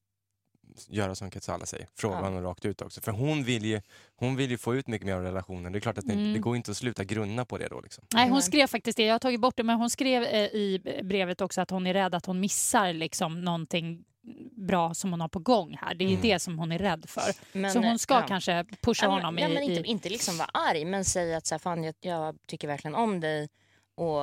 [0.88, 2.22] göra som Katsala säger, fråga Ja.
[2.22, 3.02] honom rakt ut också.
[3.02, 3.82] För hon vill, ju,
[4.16, 5.72] hon vill ju få ut mycket mer av relationen.
[5.72, 6.34] Det är klart att det, Mm.
[6.34, 7.82] det går inte att sluta grunna på det då.
[7.82, 8.06] Liksom.
[8.14, 9.04] Nej, hon skrev faktiskt det.
[9.06, 11.94] Jag har tagit bort det, men hon skrev eh, i brevet också att hon är
[11.94, 14.04] rädd att hon missar liksom någonting
[14.52, 15.96] bra som hon har på gång här.
[15.96, 16.22] Det är Mm.
[16.22, 17.58] det som hon är rädd för.
[17.58, 18.26] Men, så hon ska ja.
[18.28, 19.54] kanske pusha Ja, men- honom ja, i...
[19.54, 19.92] men inte, i...
[19.92, 23.20] inte liksom vara arg men säga att så här, fan, jag, jag tycker verkligen om
[23.20, 23.50] dig
[23.96, 24.22] och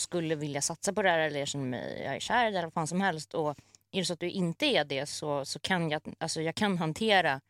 [0.00, 2.72] skulle vilja satsa på det här eller jag känner mig jag är kär eller vad
[2.72, 3.34] fan som helst.
[3.34, 3.56] Och
[3.94, 6.78] är det så att du inte är det så, så kan jag, alltså, jag kan
[6.78, 7.40] hantera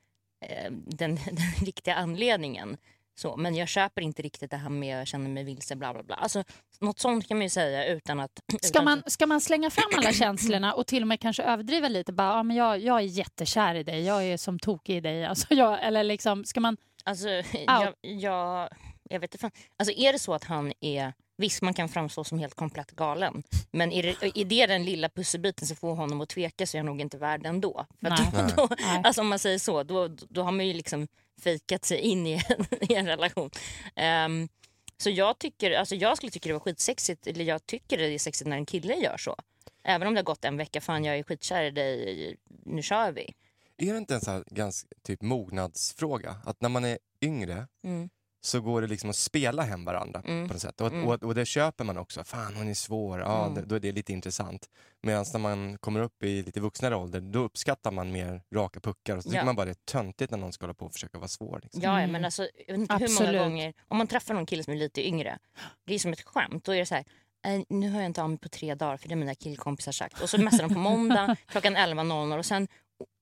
[0.40, 2.76] eh, den, den riktiga anledningen.
[3.16, 6.02] Så, men jag köper inte riktigt det här med jag känner mig vilse bla bla
[6.02, 6.14] bla.
[6.14, 6.44] Alltså,
[6.80, 8.30] något sånt kan man ju säga utan att...
[8.62, 11.88] Ska utan man, ska man slänga fram alla känslorna och till och med kanske överdriva
[11.88, 12.12] lite?
[12.12, 15.24] Bara, ja, men jag, jag är jättekär i dig, jag är som tokig i dig.
[15.24, 16.76] Alltså, jag, eller liksom, ska man...
[17.04, 17.28] Alltså,
[17.66, 18.68] jag, jag,
[19.02, 19.38] jag vet inte.
[19.38, 19.50] fan.
[19.76, 21.12] Alltså, är det så att han är...
[21.36, 23.42] Visst, man kan framstå som helt komplett galen.
[23.70, 26.78] Men är det, är det den lilla pusselbiten som får honom att tveka så är
[26.78, 27.86] jag nog inte värd ändå.
[28.00, 28.18] För Nej.
[28.32, 29.00] då, då, Nej.
[29.04, 31.08] alltså om man säger så, då, då har man ju liksom
[31.40, 33.50] fejkat sig in i en, i en relation.
[33.96, 34.48] Ehm,
[34.96, 38.18] så jag, tycker, alltså jag skulle tycka det var skitsexigt, eller jag tycker det är
[38.18, 39.36] sexigt när en kille gör så.
[39.84, 43.12] Även om det har gått en vecka, fan jag är skitkär i dig, nu kör
[43.12, 43.34] vi.
[43.76, 46.36] Är det inte en sån här ganska typ mognadsfråga?
[46.44, 48.08] Att när man är yngre Mm.
[48.44, 50.48] Så går det liksom att spela hem varandra Mm.
[50.48, 50.80] på något sätt.
[50.80, 51.08] Och, Mm.
[51.08, 52.24] och, och det köper man också.
[52.24, 53.68] Fan hon är svår, ja, Mm.
[53.68, 54.68] då är det lite intressant.
[55.02, 59.16] Medan när man kommer upp i lite vuxnare ålder då uppskattar man mer raka puckar.
[59.16, 59.44] Och så tycker Ja.
[59.44, 61.60] man bara det är töntigt när någon ska hålla på och försöka vara svår.
[61.62, 61.82] Liksom.
[61.82, 63.30] Ja, ja, men alltså, jag vet inte hur Absolut.
[63.32, 65.38] många gånger, om man träffar någon kille som är lite yngre,
[65.84, 66.64] det är som ett skämt.
[66.64, 67.04] Då är det så här,
[67.46, 69.92] "Eh, nu har jag inte av mig på tre dagar för det har mina killkompisar
[69.92, 70.20] sagt.
[70.22, 72.68] Och så messar de på måndag klockan 11.00 och sen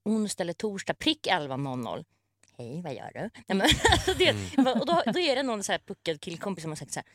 [0.04, 2.04] onsdag eller torsdag prick 11.00.
[2.62, 3.20] Hej, vad gör du?
[3.20, 3.30] Mm.
[3.46, 4.80] Nej, men, alltså det, mm.
[4.80, 7.06] och då, då är det någon så här puckad killkompis som har sagt så här,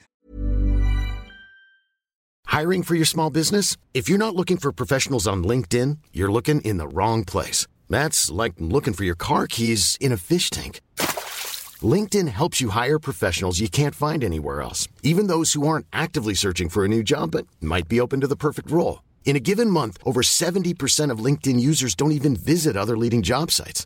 [2.60, 3.78] Hiring for your small business?
[3.94, 7.68] If you're not looking for professionals on LinkedIn, you're looking in the wrong place.
[7.90, 10.80] That's like looking for your car keys in a fish tank.
[11.96, 16.36] LinkedIn helps you hire professionals you can't find anywhere else, even those who aren't actively
[16.36, 19.04] searching for a new job but might be open to the perfect role.
[19.26, 23.52] In a given month, over 70% of LinkedIn users don't even visit other leading job
[23.52, 23.86] sites.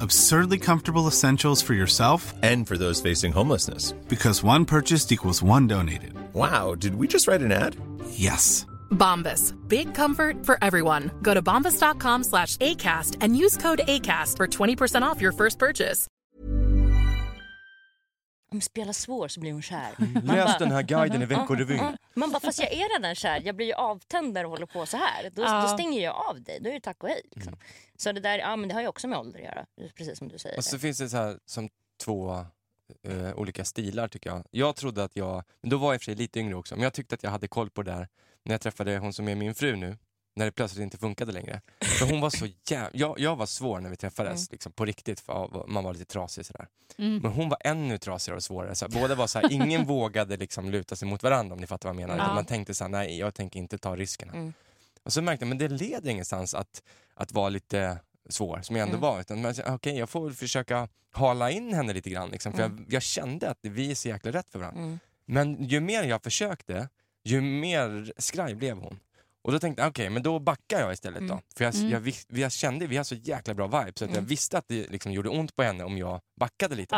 [0.00, 3.92] Absurdly comfortable essentials for yourself and for those facing homelessness.
[4.08, 6.12] Because one purchased equals one donated.
[6.34, 7.76] Wow, did we just write an ad?
[8.10, 8.66] Yes.
[8.90, 9.54] Bombas.
[9.68, 11.10] Big comfort for everyone.
[11.22, 16.06] Go to bombas.com slash ACAST and use code ACAST for 20% off your first purchase.
[18.52, 19.88] Om spelar svår så blir hon kär.
[19.98, 20.26] Mm.
[20.26, 21.28] Läs den här guiden i mm.
[21.28, 21.80] Veckorevyn.
[21.80, 21.96] Mm.
[22.14, 23.42] Man bara, fast jag är redan kär.
[23.44, 25.30] Jag blir ju avtänd när du håller på så här.
[25.32, 25.62] Då, Ja.
[25.62, 26.58] då stänger jag av dig.
[26.60, 27.20] Då är det tack och hej.
[27.34, 27.52] Liksom.
[27.52, 27.58] Mm.
[27.98, 29.66] Så det där, ja men det har ju också med ålder att göra.
[29.94, 30.56] Precis som du säger.
[30.56, 31.68] Och så finns det så här som
[32.04, 32.44] två
[33.08, 34.44] eh, olika stilar tycker jag.
[34.50, 36.74] Jag trodde att jag, men då var jag i och för sig lite yngre också,
[36.74, 38.08] men jag tyckte att jag hade koll på det där
[38.44, 39.98] när jag träffade hon som är min fru nu,
[40.36, 41.60] när det plötsligt inte funkade längre.
[41.80, 44.48] För hon var så jävla, jag, jag var svår när vi träffades, Mm.
[44.50, 46.68] liksom, på riktigt, för man var lite trasig sådär.
[46.98, 47.18] Mm.
[47.18, 48.74] Men hon var ännu trasigare och svårare.
[48.74, 51.88] Så båda var så här, ingen vågade liksom luta sig mot varandra om ni fattar
[51.88, 52.24] vad jag menar.
[52.28, 52.34] Ja.
[52.34, 54.28] Man tänkte så här, nej jag tänker inte ta risken.
[54.28, 54.36] här.
[54.36, 54.52] Mm.
[55.06, 56.82] Och så märkte jag, men det leder ingenstans att,
[57.14, 59.00] att vara lite svår, som jag ändå Mm.
[59.10, 59.20] var.
[59.20, 62.30] Utan okej, jag får försöka hala in henne lite grann.
[62.30, 62.76] Liksom, för Mm.
[62.78, 64.82] jag, jag kände att vi är så jäkla rätt för varandra.
[64.82, 64.98] Mm.
[65.26, 66.88] Men ju mer jag försökte,
[67.24, 69.00] ju mer skraj blev hon.
[69.42, 71.32] Och då tänkte jag, okej, men då backar jag istället då.
[71.34, 71.38] Mm.
[71.56, 71.90] För jag, Mm.
[71.90, 74.26] jag, jag kände, vi har så jäkla bra vibe, så att jag Mm.
[74.26, 76.96] visste att det liksom gjorde ont på henne om jag backade lite.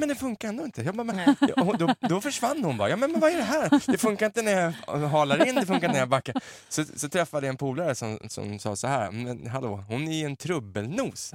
[0.00, 0.82] Men det funkar ändå inte.
[0.82, 1.36] Jag bara, men,
[1.66, 2.88] och då, då försvann hon bara.
[2.88, 3.92] Ja, men, men vad är det här?
[3.92, 6.34] Det funkar inte när jag halar in, det funkar inte när jag backar.
[6.68, 10.12] Så, så träffade jag en polare som, som sa så här, men hallå, hon är
[10.12, 11.34] ju en trubbelnos.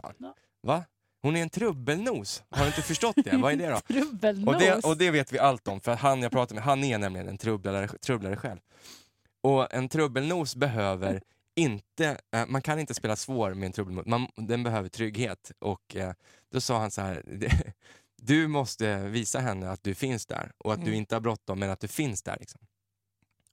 [0.64, 0.84] Va?
[1.22, 2.44] Hon är en trubbelnos.
[2.50, 3.38] Har du inte förstått det?
[3.38, 3.80] Vad är det då?
[3.94, 4.48] Trubbelnos.
[4.48, 6.98] Och det, och det vet vi allt om, för han jag pratar med, han är
[6.98, 8.60] nämligen en trubblare, trubblare själv.
[9.44, 11.22] Och en trubbelnos behöver
[11.56, 15.52] inte, eh, man kan inte spela svår med en trubbelnos, man, den behöver trygghet.
[15.60, 16.14] Och eh,
[16.52, 17.74] då sa han så här, det,
[18.18, 20.94] du måste visa henne att du finns där och att du Mm.
[20.98, 22.38] inte har bråttom men att du finns där.
[22.40, 22.62] Liksom.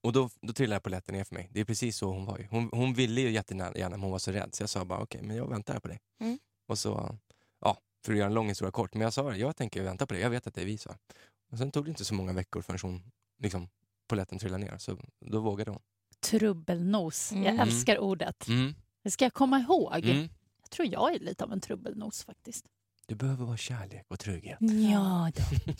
[0.00, 1.48] Och då, då trillade polletten ner för mig.
[1.52, 2.46] Det är precis så hon var ju.
[2.50, 5.22] Hon, hon ville ju jättegärna men hon var så rädd så jag sa bara okej,
[5.22, 6.00] men jag väntar här på dig.
[6.20, 6.38] Mm.
[6.66, 7.18] Och så,
[7.60, 10.06] ja, för att göra en lång historia kort, men jag sa det, jag tänker vänta
[10.06, 10.96] på dig, jag vet att det är vi, sa
[11.50, 13.02] Och sen tog det inte så många veckor förrän hon,
[13.38, 13.68] liksom,
[14.08, 15.80] polletten trillade ner, så då vågade hon.
[16.20, 17.32] Trubbelnos.
[17.32, 17.60] Jag Mm.
[17.60, 18.48] älskar ordet.
[18.48, 18.74] Mm.
[19.02, 20.04] Det ska jag komma ihåg.
[20.04, 20.28] Mm.
[20.62, 22.66] Jag tror jag är lite av en trubbelnos faktiskt.
[23.12, 24.58] Det behöver vara kärlek och trygghet.
[24.60, 25.72] Ja då.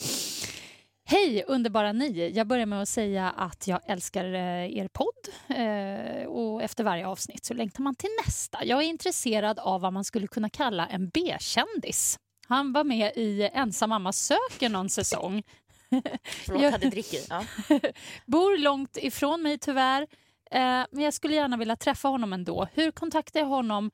[1.05, 2.33] Hej underbara ni!
[2.35, 7.07] Jag börjar med att säga att jag älskar eh, er podd eh, och efter varje
[7.07, 8.65] avsnitt så längtar man till nästa.
[8.65, 12.19] Jag är intresserad av vad man skulle kunna kalla en B-kändis.
[12.49, 15.43] Han var med i Ensam mamma söker någon säsong.
[16.25, 17.27] Förlåt, Jag- hade drickit.
[17.31, 17.45] Ja.
[18.27, 20.03] Bor långt ifrån mig tyvärr,
[20.51, 22.69] eh, men jag skulle gärna vilja träffa honom ändå.
[22.75, 23.91] Hur kontaktar jag honom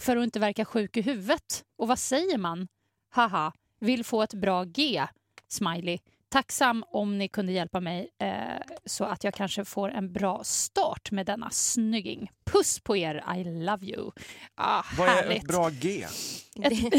[0.00, 1.64] för att inte verka sjuk i huvudet?
[1.78, 2.68] Och vad säger man?
[3.10, 5.06] Haha, vill få ett bra G.
[5.48, 5.98] Smiley.
[6.28, 11.10] Tacksam om ni kunde hjälpa mig eh, så att jag kanske får en bra start
[11.10, 12.30] med denna snygging.
[12.44, 14.10] Puss på er, I love you.
[14.54, 15.42] Ah, Vad är härligt.
[15.42, 16.06] ett bra G?
[16.54, 16.68] Det,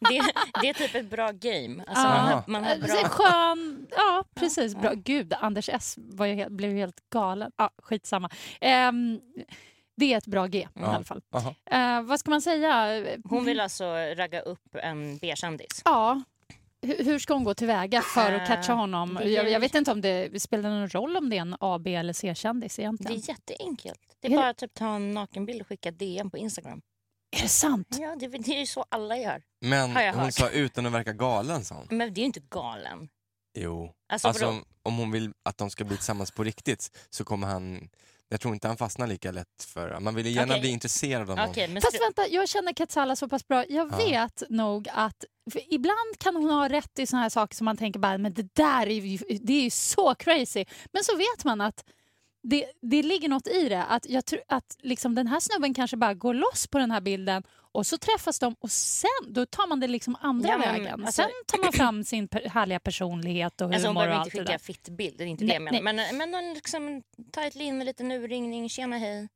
[0.00, 0.22] det,
[0.62, 1.84] det är typ ett bra game.
[1.86, 2.12] Alltså, Ja.
[2.14, 3.08] man, har, man har Eh, bra...
[3.08, 4.74] Skön, ja precis.
[4.74, 4.92] Bra.
[4.94, 7.52] Gud, Anders S var ju helt, blev ju helt galen.
[7.56, 8.30] Ja, skitsamma.
[8.60, 9.20] Ehm,
[9.96, 10.86] det är ett bra G i Ja.
[10.86, 11.22] alla fall.
[11.70, 13.02] Eh, vad ska man säga?
[13.24, 13.84] Hon vill alltså
[14.16, 15.82] ragga upp en B-kändis.
[15.84, 16.22] Ja.
[16.82, 19.14] Hur hur ska hon gå tillväga för att Eh, catcha honom?
[19.14, 21.56] det är- Jag, jag vet inte om det spelar någon roll om det är en
[21.60, 23.22] A, B eller C-kändis Det egentligen.
[23.22, 24.00] är jätteenkelt.
[24.20, 26.80] Det Är är det- bara att typ ta en nakenbild och skicka DM på Instagram.
[27.36, 27.96] Är det sant?
[28.00, 29.42] Ja, det, det är ju så alla gör.
[29.60, 30.34] Men hon hört.
[30.34, 31.86] sa utan att verka galen, sa hon.
[31.98, 33.08] Men det är ju inte galen.
[33.58, 33.92] Jo.
[34.12, 37.46] Alltså, Alltså om, om hon vill att de ska bli tillsammans på riktigt så kommer
[37.46, 37.88] han,
[38.28, 40.60] jag tror inte han fastnar lika lätt för, man vill ju gärna Okej.
[40.60, 41.48] bli intresserad av någon.
[41.50, 43.64] Okej, men Fast vänta, jag känner Katsala så pass bra.
[43.68, 43.96] Jag Ja.
[43.96, 45.24] vet nog att
[45.68, 48.54] ibland kan hon ha rätt i såna här saker som man tänker bara, men det
[48.54, 50.64] där är ju, det är ju så crazy.
[50.92, 51.84] Men så vet man att
[52.48, 53.84] det, det ligger något i det.
[53.84, 57.00] Att, jag tror, att liksom den här snubben kanske bara går loss på den här
[57.00, 60.72] bilden och så träffas de och sen då tar man det liksom andra Ja, men,
[60.72, 61.04] vägen.
[61.06, 64.26] alltså- sen tar man fram sin per, härliga personlighet och Alltså humor och behöver allt
[64.26, 64.58] inte skicka där.
[64.58, 66.12] fittbild, det är inte Nej, det jag menar.
[66.12, 69.28] Men, men hon liksom, ta ett lin med liten urringning, tjena hej.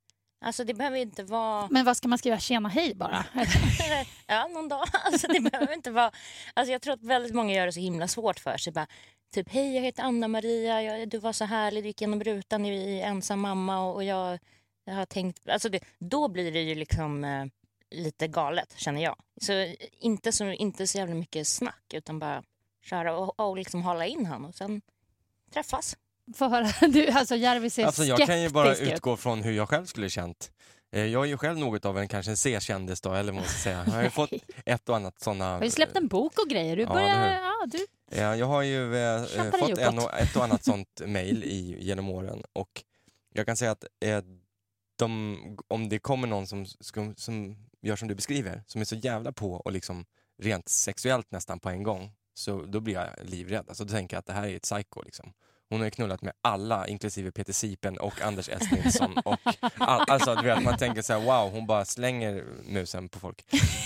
[0.45, 1.69] Alltså det behöver inte vara...
[1.71, 2.39] Men vad ska man skriva?
[2.39, 3.25] Tjena hej bara?
[4.27, 4.85] ja, någon dag.
[5.05, 6.11] Alltså, det behöver inte vara...
[6.55, 8.73] Alltså, jag tror att väldigt många gör det så himla svårt för sig.
[8.73, 8.87] Bara,
[9.31, 12.75] typ, hej jag heter Anna-Maria, jag, du var så härlig, du gick genom rutan i,
[12.75, 14.39] i ensam mamma och, och jag,
[14.85, 15.49] jag har tänkt...
[15.49, 17.45] Alltså det, då blir det ju liksom eh,
[17.91, 19.17] lite galet känner jag.
[19.41, 22.43] Så inte så, inte så jävla mycket snack utan bara
[22.83, 24.83] köra och, och liksom hålla in han och sen
[25.53, 25.97] träffas.
[26.35, 26.69] Få höra.
[26.89, 28.97] Du, alltså Järvi ser Alltså jag kan ju bara skeptisk ut.
[28.97, 30.53] utgå från hur jag själv skulle känt.
[30.93, 33.83] Eh, Jag är ju själv något av en kanske en C-kändis då, eller ska säga.
[33.87, 34.31] Jag har ju fått
[34.65, 35.45] ett och annat sådana...
[35.57, 36.77] Har ju släppt en bok och grejer.
[36.77, 37.33] Du Ja, börjar...
[37.33, 37.87] Ja, du...
[38.17, 39.25] Ja, jag har ju eh,
[39.61, 42.85] fått en och, ett och annat sånt i, genom åren och
[43.35, 44.23] jag kan säga att eh,
[44.99, 45.37] de,
[45.69, 49.33] om det kommer någon som, som, som gör som du beskriver, som är så jävla
[49.33, 50.05] på och liksom
[50.43, 53.65] rent sexuellt nästan på en gång, så då blir jag livrädd.
[53.69, 55.03] Alltså, då tänker jag att det här är ett psycho.
[55.03, 55.33] Liksom.
[55.71, 58.63] Hon har ju knullat med alla, inklusive Peter Sipen och Anders S.
[58.73, 59.19] Nilsson.
[59.25, 59.41] Och
[59.79, 63.45] all, alltså, du vet, man tänker så här, wow, hon bara slänger musen på folk.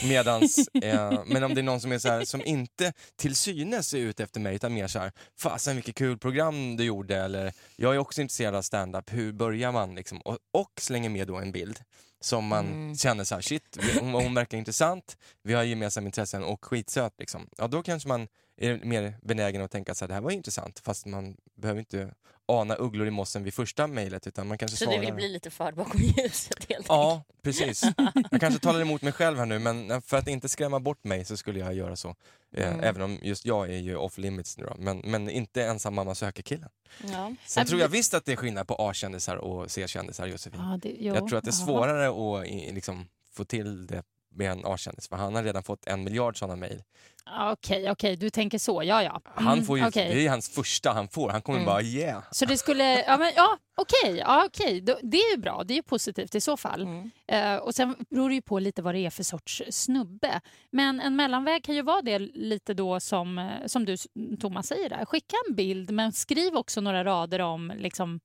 [0.08, 3.94] Medans, eh, men om det är någon som är så här, som inte till synes
[3.94, 7.52] är ute efter mig, utan mer så här, fasen vilket kul program du gjorde, eller
[7.76, 9.94] jag är också intresserad av stand-up, hur börjar man?
[9.94, 10.18] Liksom?
[10.20, 11.80] Och, och slänger med då en bild
[12.20, 12.96] som man Mm.
[12.96, 17.12] känner så här, shit, hon, hon verkar intressant, vi har gemensamma intressen och skitsöt.
[17.18, 17.48] Liksom.
[17.58, 20.78] Ja, då kanske man är mer benägen att tänka så här, det här var intressant,
[20.84, 22.14] fast man behöver inte
[22.46, 24.98] ana ugglor i mossen vid första mejlet, utan man kanske Så svarar...
[24.98, 27.82] du vill bli lite förd bakom ljuset helt Ja, precis.
[28.30, 31.24] Jag kanske talar emot mig själv här nu, men för att inte skrämma bort mig
[31.24, 32.08] så skulle jag göra så.
[32.56, 32.80] Eh, Mm.
[32.84, 36.14] Även om just jag är ju off limits nu då, men, men inte ensam mamma
[36.14, 36.68] söker killen.
[37.12, 37.34] Ja.
[37.46, 40.60] Sen tror jag visst att det är skillnad på A-kändisar och C-kändisar, Josefin.
[40.60, 42.08] Ja, det, jag tror att det är svårare
[42.40, 44.02] att i- liksom, få till det
[44.36, 46.82] med en A-kändis, för han har redan fått en miljard sådana mejl.
[47.26, 48.82] Ja, Okej, okej, du tänker så.
[48.82, 49.20] Ja, ja.
[49.36, 50.14] Mm, Han får ju, okej.
[50.14, 51.66] Det är hans första han får, han kommer Mm.
[51.66, 52.22] bara yeah.
[52.30, 53.02] Så det skulle...
[53.04, 54.16] Ja, men, ja okej.
[54.18, 54.80] Ja, okej.
[54.80, 55.62] Då- Det är ju bra.
[55.64, 56.82] Det är ju positivt i så fall.
[56.82, 57.10] Mm.
[57.28, 60.40] Eh, och Sen beror det ju på lite vad det är för sorts snubbe.
[60.70, 63.96] Men en mellanväg kan ju vara det lite då som, eh, som du
[64.40, 65.04] Thomas säger där.
[65.04, 68.20] Skicka en bild men skriv också några rader om liksom,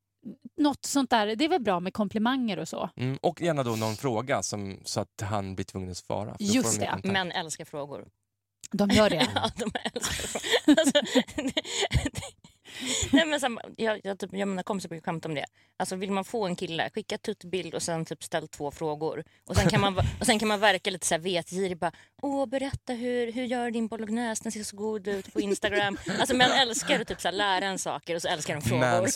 [0.57, 1.35] något sånt där.
[1.35, 2.89] Det är väl bra med komplimanger och så.
[2.95, 6.35] Mm, och gärna då någon fråga som, så att han blir tvungen att svara.
[6.39, 6.99] Just det.
[7.03, 8.07] Män älskar frågor.
[8.71, 9.27] De gör det.
[9.35, 10.79] ja, de älskar frågor.
[10.79, 11.01] Alltså,
[11.35, 12.18] det-
[13.11, 15.45] Nej, men här, jag, jag, typ, jag mina kompisar brukar skämta om det.
[15.77, 19.23] Alltså, vill man få en kille, skicka tuttbild och sen typ ställ två frågor.
[19.45, 21.77] Och sen kan man, och sen kan man verka lite så här vetgirig.
[21.77, 24.43] Bara, Åh, berätta hur, hur gör din bolognese?
[24.43, 25.97] Den ser så god ut på Instagram.
[26.19, 29.07] Alltså, män älskar att typ, så här, lära en saker och så älskar de frågor.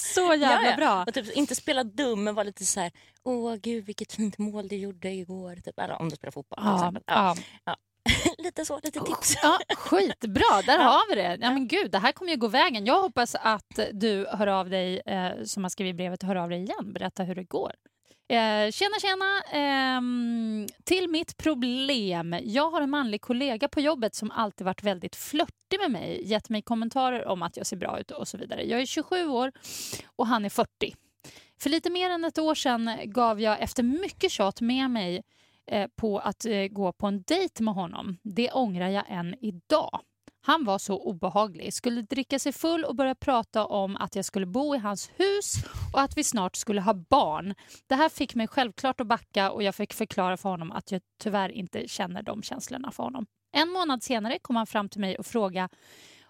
[0.14, 1.04] Så jävla bra.
[1.04, 2.92] Och typ, inte spela dum men vara lite så här,
[3.24, 5.56] åh gud vilket fint mål du gjorde igår.
[5.56, 7.36] Typ, eller om du spelar fotboll Ja, ja.
[7.64, 7.76] Ja.
[8.38, 9.36] lite så, lite tips.
[9.42, 11.38] Ja, skitbra, där har vi det.
[11.40, 12.86] Ja, men gud, det här kommer ju gå vägen.
[12.86, 16.62] Jag hoppas att du hör av dig, eh, som har skrivit brevet, hör av dig
[16.62, 16.92] igen.
[16.92, 17.72] Berätta hur det går.
[18.28, 19.42] Eh, tjena, tjena.
[19.52, 22.36] Ehm, till mitt problem.
[22.42, 26.48] Jag har en manlig kollega på jobbet som alltid varit väldigt flörtig med mig, gett
[26.48, 28.62] mig kommentarer om att jag ser bra ut och så vidare.
[28.62, 29.52] Jag är 27 år
[30.16, 30.68] och han är 40.
[31.60, 35.22] För lite mer än ett år sedan gav jag efter mycket tjat med mig eh,
[35.70, 38.18] Eh, på att eh, gå på en dejt med honom.
[38.22, 40.00] Det ångrar jag än idag.
[40.44, 44.46] Han var så obehaglig, skulle dricka sig full och börja prata om att jag skulle
[44.46, 45.54] bo i hans hus
[45.92, 47.54] och att vi snart skulle ha barn.
[47.86, 51.00] Det här fick mig självklart att backa och jag fick förklara för honom att jag
[51.22, 53.26] tyvärr inte känner de känslorna för honom.
[53.52, 55.68] En månad senare kom han fram till mig och frågade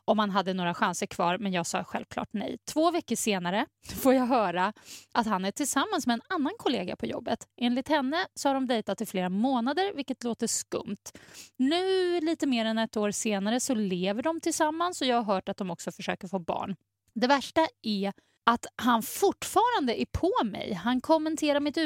[0.04, 2.58] om han hade några chanser kvar, men jag sa självklart nej.
[2.72, 3.66] Två veckor senare
[4.02, 4.72] får jag höra
[5.12, 7.46] att han är tillsammans med en annan kollega på jobbet.
[7.56, 11.12] Enligt henne så har de dejtat i flera månader, vilket låter skumt.
[11.56, 15.48] Nu, lite mer än ett år senare, så lever de tillsammans och jag har hört
[15.48, 16.76] att de också försöker få barn.
[17.14, 18.12] Det värsta är
[18.44, 20.72] att han fortfarande är på mig.
[20.72, 21.78] Han kommenterar mitt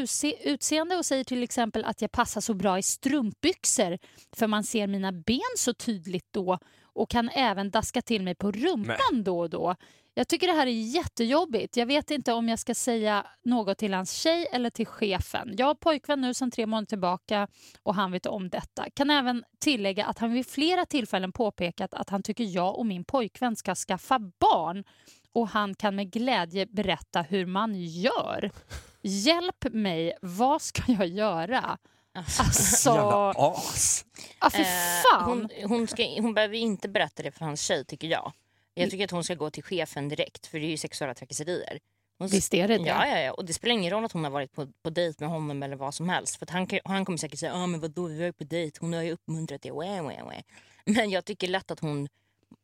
[0.45, 3.99] utseende och säger till exempel att jag passar så bra i strumpbyxor
[4.37, 6.59] för man ser mina ben så tydligt då
[6.97, 9.77] och kan även daska till mig på rumpan då och då.
[10.15, 11.77] Jag tycker det här är jättejobbigt.
[11.77, 15.55] Jag vet inte om jag ska säga något till hans tjej eller till chefen.
[15.59, 17.49] Jag har pojkvän nu sedan tre månader tillbaka
[17.83, 18.87] och han vet om detta.
[18.95, 23.05] Kan även tillägga att han vid flera tillfällen påpekat att han tycker jag och min
[23.05, 24.85] pojkvän ska skaffa barn
[25.33, 28.51] och han kan med glädje berätta hur man gör.
[29.03, 31.79] Hjälp mig, vad ska jag göra?
[32.17, 34.05] Alltså, Jävla as.
[34.41, 34.67] ja, fy Eh,
[35.13, 35.25] fan.
[35.25, 38.33] hon, hon, ska, hon behöver inte berätta det för hans tjej tycker jag.
[38.75, 41.79] Jag tycker att hon ska gå till chefen direkt för det är ju sexuella trakasserier.
[42.19, 42.85] Hon, Visst är det det?
[42.85, 43.33] Ja, ja, ja.
[43.33, 45.77] Och det spelar ingen roll att hon har varit på, på dejt med honom eller
[45.77, 46.37] vad som helst.
[46.37, 48.79] För att han, han kommer säkert säga, ah, men vadå vi var ju på dejt,
[48.81, 49.71] hon har ju uppmuntrat det.
[49.71, 50.41] Wah, wah, wah.
[50.85, 52.09] Men jag tycker lätt att hon,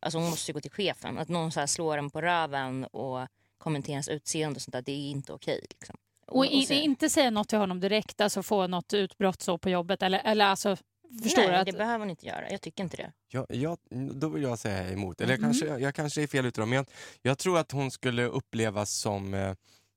[0.00, 1.18] alltså hon måste gå till chefen.
[1.18, 3.26] Att någon så här slår en på röven och
[3.58, 5.66] kommenterar ens utseende och sånt där, det är inte okej.
[5.70, 5.96] Liksom.
[6.36, 6.74] Och in, se.
[6.74, 10.02] inte säga något till honom direkt, alltså få något utbrott så på jobbet.
[10.02, 10.76] Eller, eller alltså,
[11.22, 11.56] förstår Nej, du?
[11.56, 12.50] Att, det behöver hon inte göra.
[12.50, 13.12] Jag tycker inte det.
[13.28, 13.78] Jag, jag,
[14.14, 15.20] då vill jag säga emot.
[15.20, 15.50] Eller jag, Mm.
[15.50, 16.86] kanske, jag kanske är fel ute då, men jag,
[17.22, 19.54] jag tror att hon skulle upplevas som eh,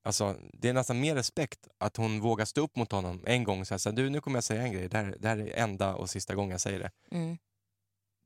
[0.07, 3.61] Alltså, det är nästan mer respekt att hon vågar stå upp mot honom en gång
[3.61, 5.37] och säga så här, du nu kommer jag säga en grej, det här, det här
[5.37, 6.91] är enda och sista gången jag säger det.
[7.11, 7.37] Mm.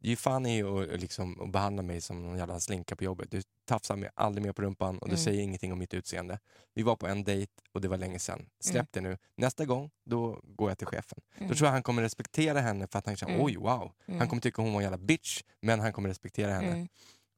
[0.01, 3.03] Det är ju fan i att liksom, att behandla mig som någon jävla slinka på
[3.03, 3.31] jobbet.
[3.31, 5.23] Du tafsar mig aldrig mer på rumpan och du Mm.
[5.23, 6.39] säger ingenting om mitt utseende.
[6.73, 8.45] Vi var på en dejt och det var länge sedan.
[8.59, 8.87] Släpp Mm.
[8.91, 9.17] det nu.
[9.35, 11.19] Nästa gång, då går jag till chefen.
[11.37, 11.49] Mm.
[11.49, 13.45] Då tror jag han kommer respektera henne för att han känner, Mm.
[13.45, 13.91] oj wow.
[14.07, 14.19] Mm.
[14.19, 16.67] Han kommer tycka hon var en jävla bitch, men han kommer respektera henne.
[16.71, 16.87] Mm.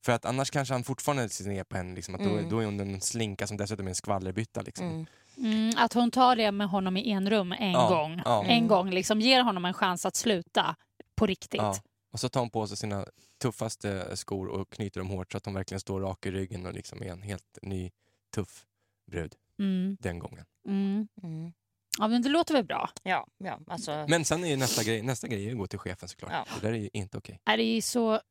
[0.05, 2.49] För att annars kanske han fortfarande ser ner på henne, liksom, att då, Mm.
[2.49, 4.61] då är hon en slinka som dessutom är en skvallerbytta.
[4.61, 4.85] Liksom.
[4.87, 5.05] Mm.
[5.37, 8.21] mm, att hon tar det med honom i en rum en Ja, gång.
[8.25, 8.45] ja.
[8.45, 10.75] En gång, liksom ger honom en chans att sluta
[11.15, 11.61] på riktigt.
[11.61, 11.75] Ja.
[12.11, 13.05] Och så tar hon på sig sina
[13.41, 16.73] tuffaste skor och knyter dem hårt så att hon verkligen står rak i ryggen och
[16.73, 17.91] liksom är en helt ny,
[18.35, 18.65] tuff
[19.11, 20.45] brud Mm, den gången.
[20.67, 21.07] mm.
[21.23, 21.53] Mm.
[21.99, 22.89] Ja, men det låter väl bra?
[23.03, 24.05] Ja, ja, alltså.
[24.09, 26.31] Men sen är ju nästa grej, nästa grej är att gå till chefen såklart.
[26.31, 26.45] Ja.
[26.61, 27.39] Det där är ju inte okej.
[27.45, 28.21] Är det är så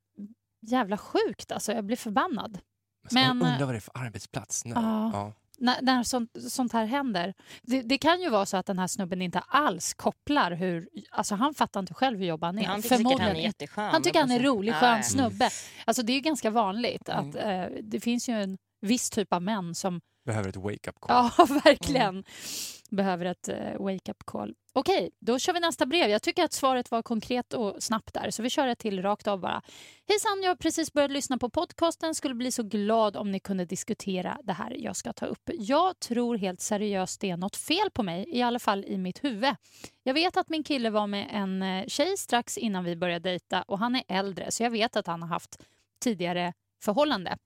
[0.60, 1.72] jävla sjukt alltså.
[1.72, 2.58] Jag blir förbannad.
[3.10, 4.64] Men, Men, undrar vad det är för arbetsplats.
[4.64, 4.74] Nej.
[4.76, 5.10] ja.
[5.12, 5.32] Ja.
[5.60, 7.34] När, när sånt, sånt här händer.
[7.62, 10.88] Det, det kan ju vara så att den här snubben inte alls kopplar hur...
[11.10, 12.64] Alltså han fattar inte själv hur jobbig han är.
[12.64, 13.90] han tycker säkert han är jätteskön.
[13.90, 14.44] Han tycker han är jag.
[14.44, 15.50] rolig, skön snubbe.
[15.84, 17.60] Alltså det är ju ganska vanligt att Mm.
[17.74, 21.30] eh, det finns ju en viss typ av män som Behöver ett wake-up call.
[21.38, 22.24] ja, verkligen
[22.90, 24.54] behöver ett eh, wake-up call.
[24.72, 26.10] Okej, då kör vi nästa brev.
[26.10, 29.28] Jag tycker att svaret var konkret och snabbt där, så vi kör ett till rakt
[29.28, 29.62] av bara.
[30.08, 32.14] Hejsan, jag har precis börjat lyssna på podcasten.
[32.14, 35.50] Skulle bli så glad om ni kunde diskutera det här jag ska ta upp.
[35.52, 39.24] Jag tror helt seriöst det är något fel på mig, i alla fall i mitt
[39.24, 39.54] huvud.
[40.02, 43.62] Jag vet att min kille var med en eh, tjej strax innan vi började dejta
[43.62, 45.62] och han är äldre, så jag vet att han har haft
[46.00, 46.52] tidigare
[46.82, 47.36] förhållande.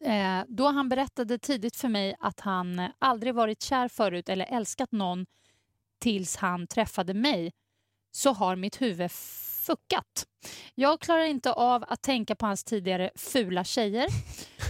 [0.00, 4.92] Eh, då han berättade tidigt för mig att han aldrig varit kär förut eller älskat
[4.92, 5.26] någon
[6.00, 7.52] tills han träffade mig
[8.10, 9.10] så har mitt huvud
[9.66, 10.26] fuckat.
[10.74, 14.06] Jag klarar inte av att tänka på hans tidigare fula tjejer.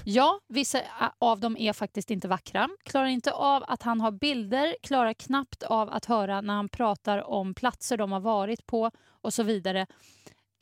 [0.04, 0.80] Ja, vissa
[1.18, 2.68] av dem är faktiskt inte vackra.
[2.84, 7.30] Klarar inte av att han har bilder, klarar knappt av att höra när han pratar
[7.30, 9.86] om platser de har varit på och så vidare.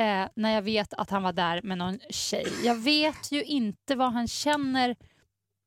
[0.00, 2.46] Eh, när jag vet att han var där med någon tjej.
[2.64, 4.96] Jag vet ju inte vad han känner.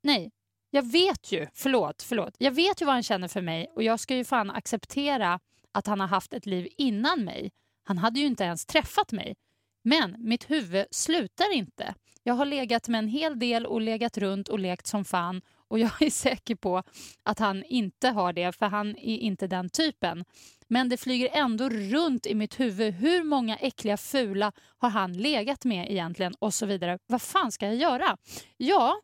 [0.03, 0.31] Nej,
[0.69, 2.35] jag vet ju, förlåt, förlåt.
[2.37, 5.39] Jag vet ju vad han känner för mig och jag ska ju fan acceptera
[5.71, 7.51] att han har haft ett liv innan mig.
[7.83, 9.35] Han hade ju inte ens träffat mig.
[9.83, 11.95] Men mitt huvud slutar inte.
[12.23, 15.79] Jag har legat med en hel del och legat runt och lekt som fan och
[15.79, 16.83] jag är säker på
[17.23, 20.25] att han inte har det för han är inte den typen.
[20.73, 22.93] Men det flyger ändå runt i mitt huvud.
[22.93, 26.33] Hur många äckliga fula har han legat med egentligen?
[26.39, 26.99] Och så vidare.
[27.07, 28.17] Vad fan ska jag göra?
[28.57, 28.95] Ja,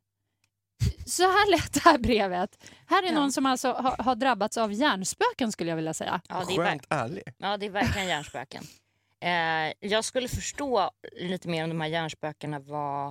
[1.05, 2.63] så här lät det här brevet.
[2.88, 3.13] Här är Ja.
[3.13, 6.22] någon som alltså har, har drabbats av hjärnspöken skulle jag vilja säga.
[6.30, 7.24] Ja, det är, Skönt ärlig.
[7.38, 8.63] ja, det är verkligen hjärnspöken.
[9.22, 10.91] Eh, jag skulle förstå
[11.22, 13.07] lite mer om de här hjärnspökena var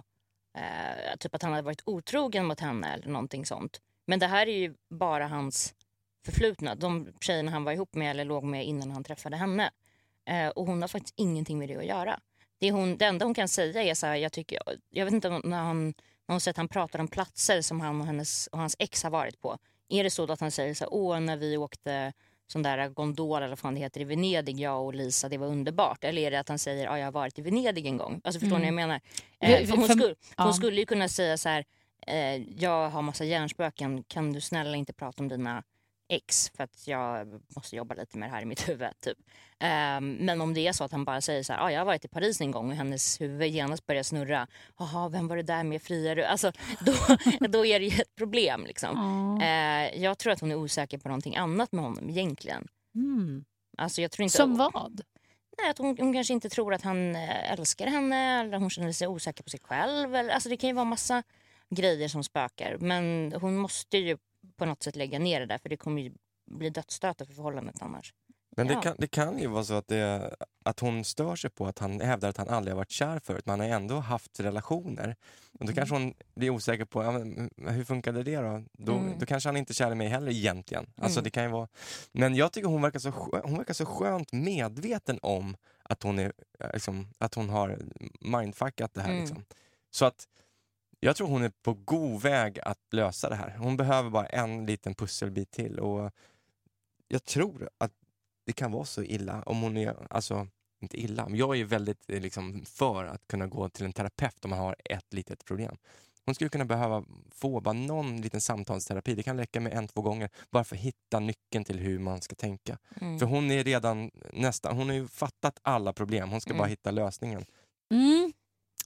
[0.59, 3.81] eh, typ att han hade varit otrogen mot henne eller någonting sånt.
[4.07, 5.75] Men det här är ju bara hans
[6.25, 6.75] förflutna.
[6.75, 9.71] De tjejerna han var ihop med eller låg med innan han träffade henne.
[10.29, 12.21] Eh, och hon har faktiskt ingenting med det att göra.
[12.61, 14.59] Det, hon, det enda hon kan säga är så här, jag, tycker,
[14.91, 17.81] jag vet inte om- när, han, när hon säger att han pratar om platser som
[17.81, 19.59] han och, hennes, och hans ex har varit på.
[19.89, 22.13] Är det så att han säger så här, åh när vi åkte
[22.47, 26.05] sån där gondol eller vad det heter i Venedig, jag och Lisa, det var underbart.
[26.05, 28.21] Eller är det att han säger, ja jag har varit i Venedig en gång.
[28.25, 29.01] Alltså förstår ni vad jag menar?
[29.41, 30.45] Vi- Eh, för hon, skulle, ja.
[30.45, 31.65] hon skulle ju kunna säga så här,
[32.07, 35.63] eh, jag har massa hjärnspöken, kan du snälla inte prata om dina
[36.09, 39.01] ex för att jag måste jobba lite med det här i mitt huvud.
[39.01, 39.19] Typ.
[39.59, 41.85] Ehm, men om det är så att han bara säger så här, ah, jag har
[41.85, 44.47] varit i Paris en gång och hennes huvud genast börjar snurra.
[44.79, 45.83] Jaha, vem var det där med?
[45.83, 46.25] Friar du?
[46.25, 46.93] Alltså, då,
[47.49, 48.65] då är det ju ett problem.
[48.67, 48.91] Liksom.
[49.41, 49.47] Ja.
[49.47, 52.69] Eh, jag tror att hon är osäker på någonting annat med honom egentligen.
[52.95, 53.45] Mm.
[53.79, 55.01] Alltså, jag tror inte, Som vad?
[55.63, 58.93] Nej, att hon, hon kanske inte tror att han eh, älskar henne eller hon känner
[58.93, 60.15] sig osäker på sig själv.
[60.15, 61.23] Eller, alltså, det kan ju vara massa
[61.71, 62.77] grejer som spökar.
[62.81, 64.19] Men hon måste ju
[64.59, 66.13] på något sätt lägga ner det där för det kommer ju
[66.51, 68.15] bli dödsstötar för förhållandet annars.
[68.57, 68.81] Men det, Ja.
[68.83, 72.01] kan, det kan ju vara så att, det, att hon stör sig på att han
[72.01, 75.17] hävdar att han aldrig har varit kär förut, men han har ändå haft relationer.
[75.61, 78.65] Och då kanske hon blir osäker på, ja, men, hur funkade det då?
[78.73, 79.19] Då, Mm.
[79.19, 80.87] då kanske han inte är kär i mig heller egentligen.
[80.97, 81.25] Alltså, Mm.
[81.25, 81.69] det kan ju vara...
[82.13, 83.11] Men jag tycker hon verkar, så
[83.45, 87.79] hon verkar så skönt medveten om att hon, är, eh, liksom, att hon har
[88.21, 89.09] mindfuckat det här.
[89.11, 89.21] Mm.
[89.21, 89.45] Liksom.
[89.91, 90.25] Så att
[91.01, 93.57] jag tror hon är på god väg att lösa det här.
[93.57, 95.79] Hon behöver bara en liten pusselbit till.
[95.79, 96.11] Och
[97.09, 97.93] jag tror att
[98.47, 100.49] det kan vara så illa om hon är, alltså
[100.81, 104.45] inte illa, men jag är väldigt eh, liksom, för att kunna gå till en terapeut
[104.45, 105.77] om man har ett litet problem.
[106.25, 109.15] Hon skulle kunna behöva få bara någon liten samtalsterapi.
[109.15, 110.31] Det kan räcka med en, två gånger.
[110.51, 112.79] Bara för att hitta nyckeln till hur man ska tänka.
[113.01, 113.19] Mm.
[113.19, 116.31] För hon är redan nästan, hon har ju fattat alla problem.
[116.31, 116.59] Hon ska Mm.
[116.59, 117.45] bara hitta lösningen.
[117.91, 118.33] Mm.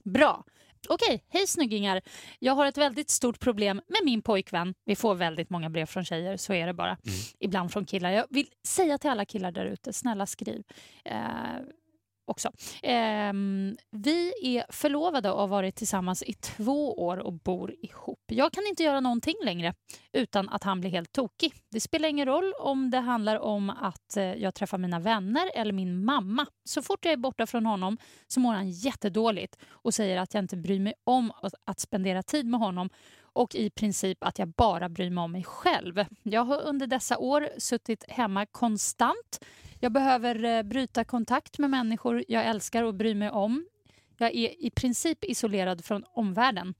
[0.03, 0.43] Bra.
[0.89, 2.01] Okej, hej snyggingar.
[2.39, 4.73] Jag har ett väldigt stort problem med min pojkvän.
[4.85, 6.97] Vi får väldigt många brev från tjejer, så är det bara.
[7.39, 8.11] Ibland från killar.
[8.11, 10.63] Jag vill säga till alla killar där ute, snälla skriv.
[11.05, 11.17] Eh,
[12.25, 12.47] också.
[12.83, 13.33] Eh,
[13.91, 18.19] vi är förlovade och har varit tillsammans i två år och bor ihop.
[18.27, 19.73] Jag kan inte göra någonting längre
[20.13, 21.53] utan att han blir helt tokig.
[21.71, 25.73] Det spelar ingen roll om det handlar om att eh, jag träffar mina vänner eller
[25.73, 26.45] min mamma.
[26.63, 27.97] Så fort jag är borta från honom
[28.27, 31.31] så mår han jättedåligt och säger att jag inte bryr mig om
[31.65, 32.89] att spendera tid med honom
[33.33, 36.05] och i princip att jag bara bryr mig om mig själv.
[36.23, 39.39] Jag har under dessa år suttit hemma konstant.
[39.83, 43.65] Jag behöver eh, bryta kontakt med människor jag älskar och bryr mig om.
[44.17, 46.73] Jag är i princip isolerad från omvärlden.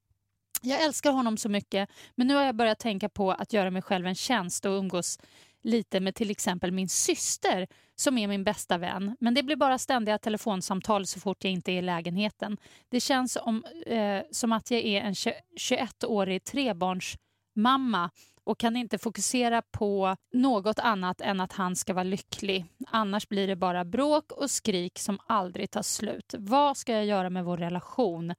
[0.61, 3.81] Jag älskar honom så mycket, men nu har jag börjat tänka på att göra mig
[3.81, 5.19] själv en tjänst och umgås
[5.63, 9.17] lite med till exempel min syster som är min bästa vän.
[9.19, 12.57] Men det blir bara ständiga telefonsamtal så fort jag inte är i lägenheten.
[12.89, 18.09] Det känns om, eh, som att jag är en 21-årig trebarnsmamma
[18.43, 22.65] och kan inte fokusera på något annat än att han ska vara lycklig.
[22.87, 26.35] Annars blir det bara bråk och skrik som aldrig tar slut.
[26.37, 28.33] Vad ska jag göra med vår relation?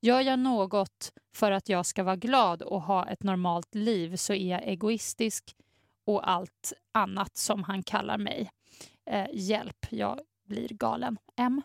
[0.00, 4.32] Gör jag något för att jag ska vara glad och ha ett normalt liv så
[4.32, 5.56] är jag egoistisk
[6.04, 8.50] och allt annat som han kallar mig.
[9.10, 11.18] Eh, hjälp, jag blir galen.
[11.36, 11.62] M.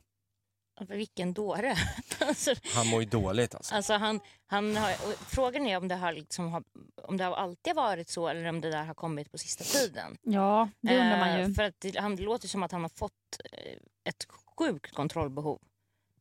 [0.79, 1.75] Vilken dåre.
[2.19, 3.75] alltså, Han mår ju dåligt alltså.
[3.75, 4.91] alltså han, han har,
[5.25, 6.63] frågan är om det, har liksom har,
[7.03, 10.17] om det har alltid varit så eller om det där har kommit på sista tiden.
[10.21, 11.53] Ja, det undrar man Eh, ju.
[11.53, 15.61] För att det, han, det låter som att han har fått eh, ett sjukt kontrollbehov.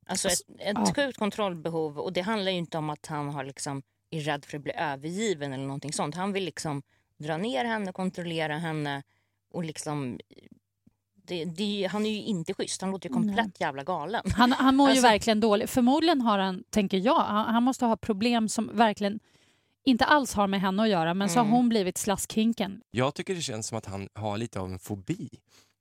[0.07, 0.95] Alltså ett, ett ja.
[0.97, 4.57] sjukt kontrollbehov och det handlar ju inte om att han har liksom, är rädd för
[4.57, 6.15] att bli övergiven eller någonting sånt.
[6.15, 6.83] Han vill liksom
[7.19, 9.03] dra ner henne, kontrollera henne
[9.51, 10.21] och liksom
[11.27, 14.23] det, det, han är ju inte schysst, han låter ju komplett jävla galen.
[14.35, 15.71] Han, han mår ju Alltså- verkligen dåligt.
[15.71, 19.21] Förmodligen har han, tänker jag, han, han måste ha problem som verkligen
[19.85, 21.53] inte alls har med henne att göra, men så har Mm.
[21.57, 22.81] hon blivit slaskhinken.
[22.91, 25.29] Jag tycker det känns som att han har lite av en fobi.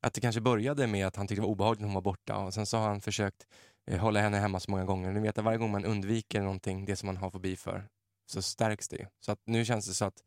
[0.03, 2.37] Att det kanske började med att han tyckte det var obehagligt när hon var borta
[2.37, 3.47] och sen så har han försökt
[3.91, 5.11] eh, hålla henne hemma så många gånger.
[5.11, 7.85] Ni vet att varje gång man undviker någonting, det som man har fobi för,
[8.31, 9.05] så stärks det ju.
[9.25, 10.23] Så att nu känns det så att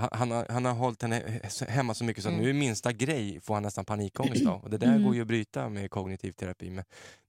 [0.00, 2.44] han, han, har, han har hållit henne he- hemma så mycket så att Mm.
[2.44, 4.62] nu är minsta grej får han nästan panikångest av.
[4.62, 5.02] Och det där Mm.
[5.04, 6.70] går ju att bryta med kognitiv terapi.
[6.70, 6.84] Men,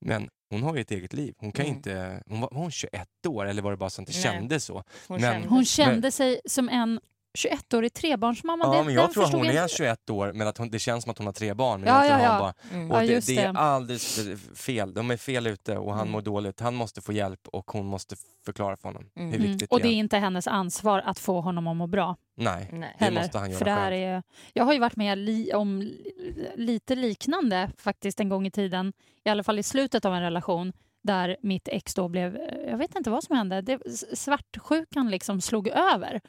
[0.06, 1.36] men hon har ju ett eget liv.
[1.38, 1.78] Hon kan Mm.
[1.78, 2.24] inte...
[2.28, 4.24] Hon var, var hon 21 år eller var det bara så att det Nej.
[4.24, 4.74] kändes så?
[5.08, 7.00] Hon Men- kände- Hon kände sig som en
[7.38, 8.64] 21-årig trebarnsmamma.
[8.66, 9.76] Ja, Det- men jag tror hon är inte.
[9.76, 11.82] 21 år men att hon, det känns som att hon har tre barn.
[11.82, 12.40] Men Ja, ja, ja.
[12.40, 12.92] bara, Mm.
[12.92, 13.60] och Ja, det, det är det.
[13.60, 14.20] alldeles
[14.56, 14.94] fel.
[14.94, 16.12] De är fel ute och han Mm.
[16.12, 16.60] mår dåligt.
[16.60, 18.16] Han måste få hjälp och hon måste
[18.46, 19.32] förklara för honom Mm.
[19.32, 19.96] hur viktigt Och det är är.
[19.96, 22.16] inte hennes ansvar att få honom att må bra.
[22.36, 22.96] Nej, Nej.
[23.00, 23.22] det heller.
[23.22, 24.04] måste han göra För det här själv.
[24.04, 24.24] är,
[24.54, 28.94] jag har ju varit med li, om li- lite liknande faktiskt en gång i tiden,
[29.24, 30.74] i alla fall i slutet av en relation,
[31.04, 33.80] där mitt ex då blev, jag vet inte vad som hände, det,
[34.14, 36.22] svartsjukan liksom slog över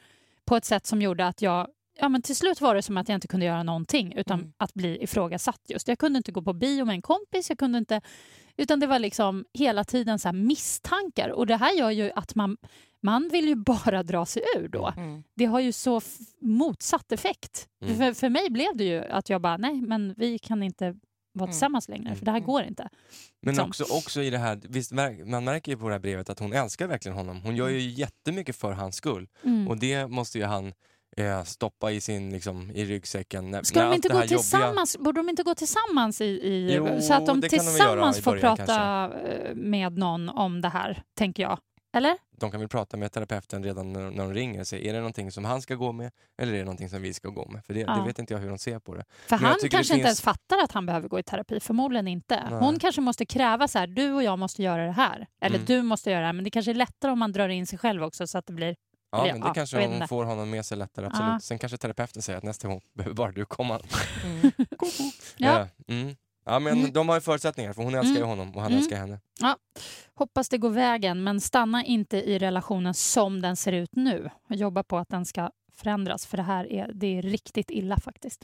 [0.45, 1.67] på ett sätt som gjorde att jag
[1.99, 4.53] Ja, men till slut var det som att jag inte kunde göra någonting utan Mm.
[4.57, 5.61] att bli ifrågasatt.
[5.69, 5.87] just.
[5.87, 8.01] Jag kunde inte gå på bio med en kompis, jag kunde inte,
[8.57, 11.29] utan det var liksom hela tiden så misstankar.
[11.29, 12.57] Och det här gör ju att man,
[13.01, 15.23] man vill ju bara dra sig ur då Mm.
[15.35, 16.01] det har ju så
[16.41, 17.67] motsatt effekt.
[17.81, 17.97] Mm.
[17.97, 20.95] För, för mig blev det ju att jag bara, nej men vi kan inte
[21.33, 21.51] vara Mm.
[21.51, 22.47] tillsammans längre för det här Mm.
[22.47, 22.89] går inte.
[23.41, 23.67] Men Som.
[23.67, 24.91] också, också i det här, visst,
[25.25, 27.41] man märker ju på det här brevet att hon älskar verkligen honom.
[27.41, 29.67] Hon gör ju jättemycket för hans skull Mm.
[29.67, 30.73] och det måste ju han
[31.17, 33.51] eh, stoppa i sin liksom, i ryggsäcken.
[33.51, 34.97] När, Ska när de inte gå här jobbiga- tillsammans?
[34.97, 38.31] Borde de inte gå tillsammans i, i Jo, så att de de tillsammans i får
[38.31, 41.59] början prata eh, med någon om det här, tänker jag.
[41.93, 42.17] Eller?
[42.31, 44.99] De kan väl prata med terapeuten redan när, när de ringer och säga, är det
[44.99, 47.65] någonting som han ska gå med eller är det någonting som vi ska gå med?
[47.65, 47.93] För det, Ja.
[47.95, 49.03] det vet inte jag hur de ser på det.
[49.27, 51.59] För Men han kanske inte ens finns- fattar att han behöver gå i terapi.
[51.59, 52.43] Förmodligen inte.
[52.49, 52.59] Nej.
[52.59, 55.27] Hon kanske måste kräva så här, du och jag måste göra det här.
[55.41, 55.65] Eller Mm.
[55.65, 56.33] du måste göra det här.
[56.33, 58.53] Men det kanske är lättare om man drar in sig själv också så att det
[58.53, 58.75] blir...
[59.11, 61.29] Ja, men ja, det kanske jag vet hon får honom med sig lättare, absolut.
[61.31, 61.39] Ja.
[61.39, 63.79] Sen kanske terapeuten säger att nästa gång behöver bara du komma.
[64.25, 64.51] Mm.
[65.37, 65.67] Ja.
[65.87, 66.15] Ja, mm.
[66.45, 66.93] Ja men Mm.
[66.93, 68.29] de har ju förutsättningar för hon älskar ju Mm.
[68.29, 68.77] honom och han Mm.
[68.79, 69.19] älskar henne.
[70.15, 74.29] Hoppas det går vägen, men stanna inte i relationen som den ser ut nu.
[74.49, 78.43] Jobba på att den ska förändras, för det här är, det är riktigt illa faktiskt.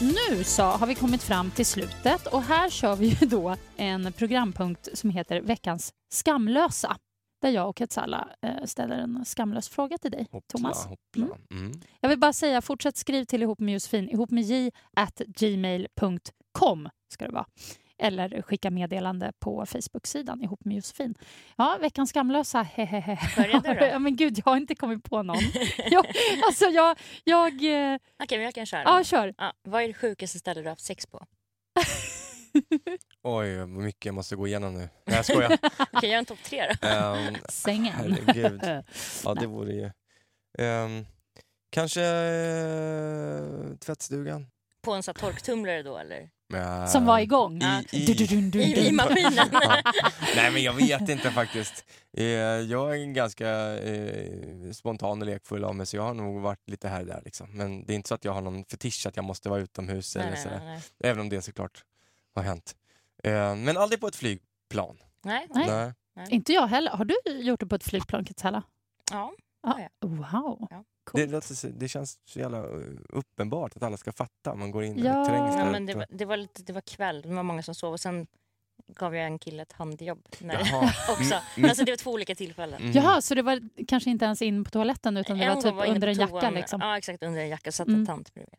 [0.00, 4.12] Nu så har vi kommit fram till slutet och här kör vi ju då en
[4.12, 6.96] programpunkt som heter Veckans skamlösa.
[7.44, 10.86] Där jag och Quetzala eh, ställer en skamlös fråga till dig, Hoppla, Thomas.
[10.86, 11.36] hoppla.
[11.50, 11.72] Mm.
[12.00, 16.88] Jag vill bara säga, fortsätt skriv till ihop med Josefin, ihop med j at gmail.com.
[17.12, 17.46] ska det vara.
[17.98, 21.14] Eller skicka meddelande på Facebook-sidan ihop med Josefin.
[21.56, 23.18] Ja, veckans skamlösa, hehehe.
[23.36, 23.86] Börja du?
[23.86, 25.36] Ja, men gud, jag har inte kommit på någon.
[25.90, 26.06] jag,
[26.46, 26.98] alltså, jag...
[27.24, 28.82] jag eh, Okej, men jag kan köra.
[28.84, 29.34] ja, kör.
[29.38, 31.26] Ja, vad är det sjukaste stället du har haft sex på?
[33.22, 34.88] Oj, vad mycket jag måste gå igenom nu.
[35.06, 35.58] Nej, jag skojar.
[35.92, 36.88] Okej, gör en topp tre då.
[36.88, 37.92] Ehm, Sängen.
[37.92, 38.60] Herregud.
[39.24, 39.90] Ja, det vore ju...
[40.58, 41.06] Ehm,
[41.70, 44.46] kanske uh, tvättstugan.
[44.82, 46.28] På en sån torktumlare då eller?
[46.54, 47.62] Ehm, Som var igång.
[47.62, 48.80] I, i, Du, du, du, du, I, du.
[48.80, 49.48] i maskinen?
[50.36, 51.84] Nej men jag vet inte faktiskt.
[52.16, 53.48] Eh, jag är en ganska
[53.78, 57.22] eh, spontan och lekfull av mig så jag har nog varit lite här och där.
[57.24, 57.50] Liksom.
[57.56, 60.16] Men det är inte så att jag har någon fetisch att jag måste vara utomhus.
[60.16, 60.58] Nej, eller nej, sådär.
[60.58, 60.66] nej,
[60.98, 61.10] nej.
[61.10, 61.82] Även om det såklart
[62.34, 62.76] har hänt.
[63.24, 64.96] Eh, men aldrig på ett flygplan.
[65.22, 65.46] Nej.
[65.50, 65.92] Nej.
[66.30, 66.90] Inte jag heller.
[66.90, 68.62] Har du gjort det på ett flygplan, Katsala?
[69.12, 69.32] Ja.
[69.62, 69.88] Ja.
[70.00, 70.68] Wow.
[71.12, 72.64] Det, låter, det känns så jävla eh,
[73.08, 74.54] uppenbart att alla ska fatta.
[74.54, 75.20] Man går in Ja.
[75.20, 77.62] och trängs Ja, men det, var, det, var lite, det var kväll, det var många
[77.62, 78.26] som sov och sen
[78.86, 80.28] gav jag en kille ett handjobb.
[80.40, 80.82] När, Jaha.
[81.10, 81.22] också.
[81.34, 82.80] Mm, Men alltså, det var två olika tillfällen.
[82.82, 82.92] Mm.
[82.92, 85.74] Jaha, så det var kanske inte ens in på toaletten utan det En var typ
[85.74, 86.50] var under en jacka?
[86.50, 86.80] Liksom.
[86.80, 87.22] Ja, exakt.
[87.22, 88.00] Under en jacka satt Mm.
[88.00, 88.54] en tant bredvid.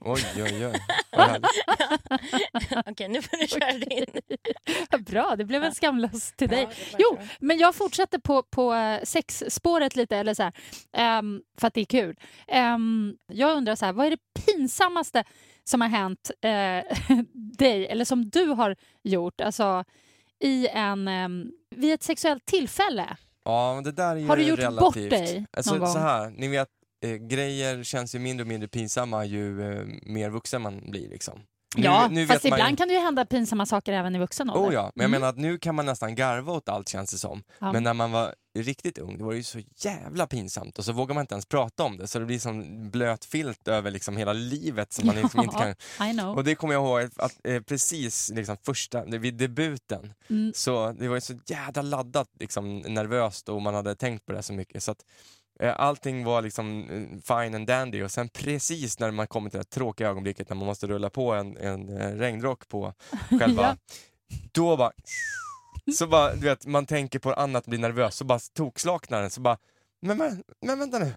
[0.00, 0.80] Oj, oj, oj.
[2.86, 4.06] Okej, nu får du köra din.
[5.04, 6.68] Bra, det blev en skamlös till dig.
[6.98, 10.52] Jo, men jag fortsätter på, på eh, sexspåret lite, eller så här,
[10.92, 12.16] ehm, för att det är kul.
[12.48, 15.24] Ehm, jag undrar, så här, vad är det pinsammaste
[15.64, 16.96] som har hänt eh,
[17.58, 19.84] dig, eller som du har gjort, alltså
[20.40, 23.16] i en, um, vid ett sexuellt tillfälle?
[23.44, 24.80] Ja, men det där är ju Har du gjort relativt.
[24.80, 25.92] bort dig alltså, någon gång?
[25.92, 26.68] Så här, ni vet,
[27.04, 31.08] eh, grejer känns ju mindre och mindre pinsamma ju eh, mer vuxen man blir.
[31.08, 31.40] Liksom.
[31.76, 34.18] Nu- ja, nu fast man ju- ibland kan det ju hända pinsamma saker även i
[34.18, 34.70] vuxen ålder.
[34.70, 35.20] Oh ja, men jag Mm.
[35.20, 37.42] menar att nu kan man nästan garva åt allt känns det som.
[37.58, 37.72] Ja.
[37.72, 40.92] Men när man var riktigt ung, då var det ju så jävla pinsamt och så
[40.92, 44.16] vågar man inte ens prata om det så det blir som blöt filt över liksom
[44.16, 45.56] hela livet som man liksom inte
[45.98, 46.08] kan...
[46.10, 46.36] I know.
[46.36, 50.52] Och det kommer jag ihåg att eh, precis liksom första, vid debuten, Mm.
[50.54, 54.42] så det var ju så jävla laddat liksom nervöst och man hade tänkt på det
[54.42, 55.04] så mycket så att
[55.66, 59.64] allting var liksom eh, fine and dandy och sen precis när man kommer till det
[59.64, 62.94] tråkiga ögonblicket när man måste rulla på en, en eh, regnrock på
[63.40, 63.76] själva, Ja.
[64.52, 64.92] då bara
[65.98, 69.30] så bara, du vet, man tänker på annat och blir nervös, så bara tokslaknar den,
[69.30, 69.58] så bara
[70.00, 71.12] men, men, men vänta nu.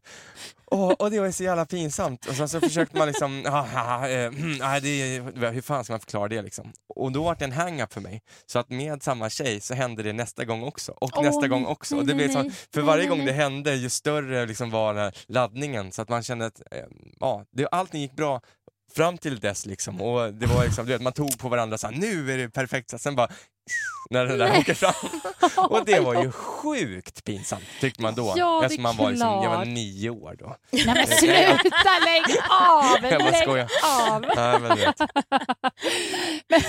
[0.65, 2.25] Och, och det var så jävla pinsamt.
[2.25, 5.83] Och sen så försökte man liksom, ah, ah, eh, mm, nej, det, är- hur fan
[5.83, 6.73] ska man förklara det liksom?
[6.95, 8.21] Och då var det en hang-up för mig.
[8.45, 10.91] Så att med samma tjej så hände det nästa gång också.
[10.91, 11.97] Och Åh, nästa gång också.
[11.97, 12.51] Och det blev nej.
[12.73, 15.91] för varje gång det hände, ju större liksom var här laddningen.
[15.91, 16.85] Så att man kände att, eh,
[17.19, 18.41] ja, det, allting gick bra
[18.95, 20.01] fram till dess liksom.
[20.01, 22.49] Och det var liksom, du vet, man tog på varandra och sa nu är det
[22.49, 22.89] perfekt.
[22.89, 23.31] Så sen bara,
[24.09, 24.59] när den där Nej.
[24.59, 25.09] åker fram.
[25.69, 28.33] Och det var ju sjukt pinsamt tyckte man då.
[28.37, 30.55] Ja, eftersom man var, liksom, jag var nio år då.
[30.71, 32.97] Nej men sluta, lägg av!
[33.11, 33.67] Jag lägg skojar.
[33.83, 34.25] av!
[34.35, 34.99] Nej, men, du vet.
[36.47, 36.61] Men,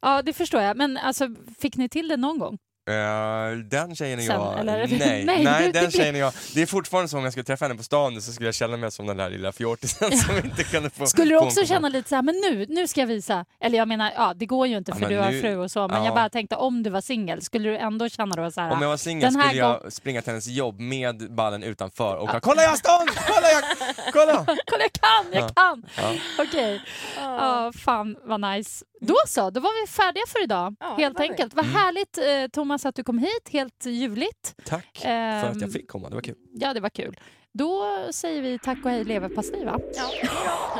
[0.00, 0.76] ja, det förstår jag.
[0.76, 2.58] Men alltså, fick ni till det någon gång?
[2.90, 4.86] Eh, den tjejen Sen, jag, eller?
[4.98, 7.74] nej, Nej, den tjejen och jag, det är fortfarande så om jag skulle träffa henne
[7.74, 10.90] på stan så skulle jag känna mig som den där lilla fjortisen som inte kunde
[10.90, 13.44] få Skulle du också på- känna lite så här, men nu, nu ska jag visa.
[13.60, 15.56] Eller jag menar, ja det går ju inte Ja, för men du har nu- fru
[15.56, 15.88] och så.
[15.88, 16.04] Men ja.
[16.04, 18.70] jag bara tänkte om du var singel, skulle du ändå känna då så här.
[18.72, 22.28] Om jag var singel skulle jag gång- springa till hennes jobb med ballen utanför och
[22.42, 23.08] kolla jag har stånd!
[23.26, 23.62] Kolla jag,
[24.12, 24.56] kolla!
[24.66, 25.48] Kolla jag kan, jag Ja.
[25.54, 25.84] kan!
[25.96, 26.14] Ja.
[26.44, 26.80] Okej.
[27.20, 28.84] Ja, fan vad nice.
[29.04, 30.74] Då så, då var vi färdiga för idag.
[30.80, 31.54] Ja, helt enkelt.
[31.54, 34.54] Vad härligt eh, Thomas att du kom hit, helt ljuvligt.
[34.64, 36.36] Tack för Ehm, att jag fick komma, det var kul.
[36.52, 37.20] Ja, det var kul.
[37.52, 39.78] Då säger vi tack och hej leverpastej va?
[39.96, 40.10] Ja,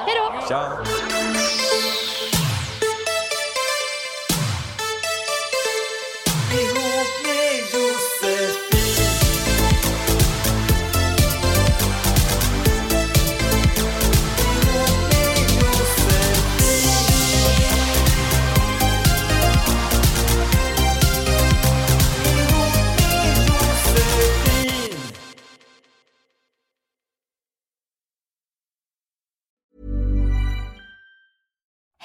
[0.07, 0.15] Hej
[0.51, 2.12] då!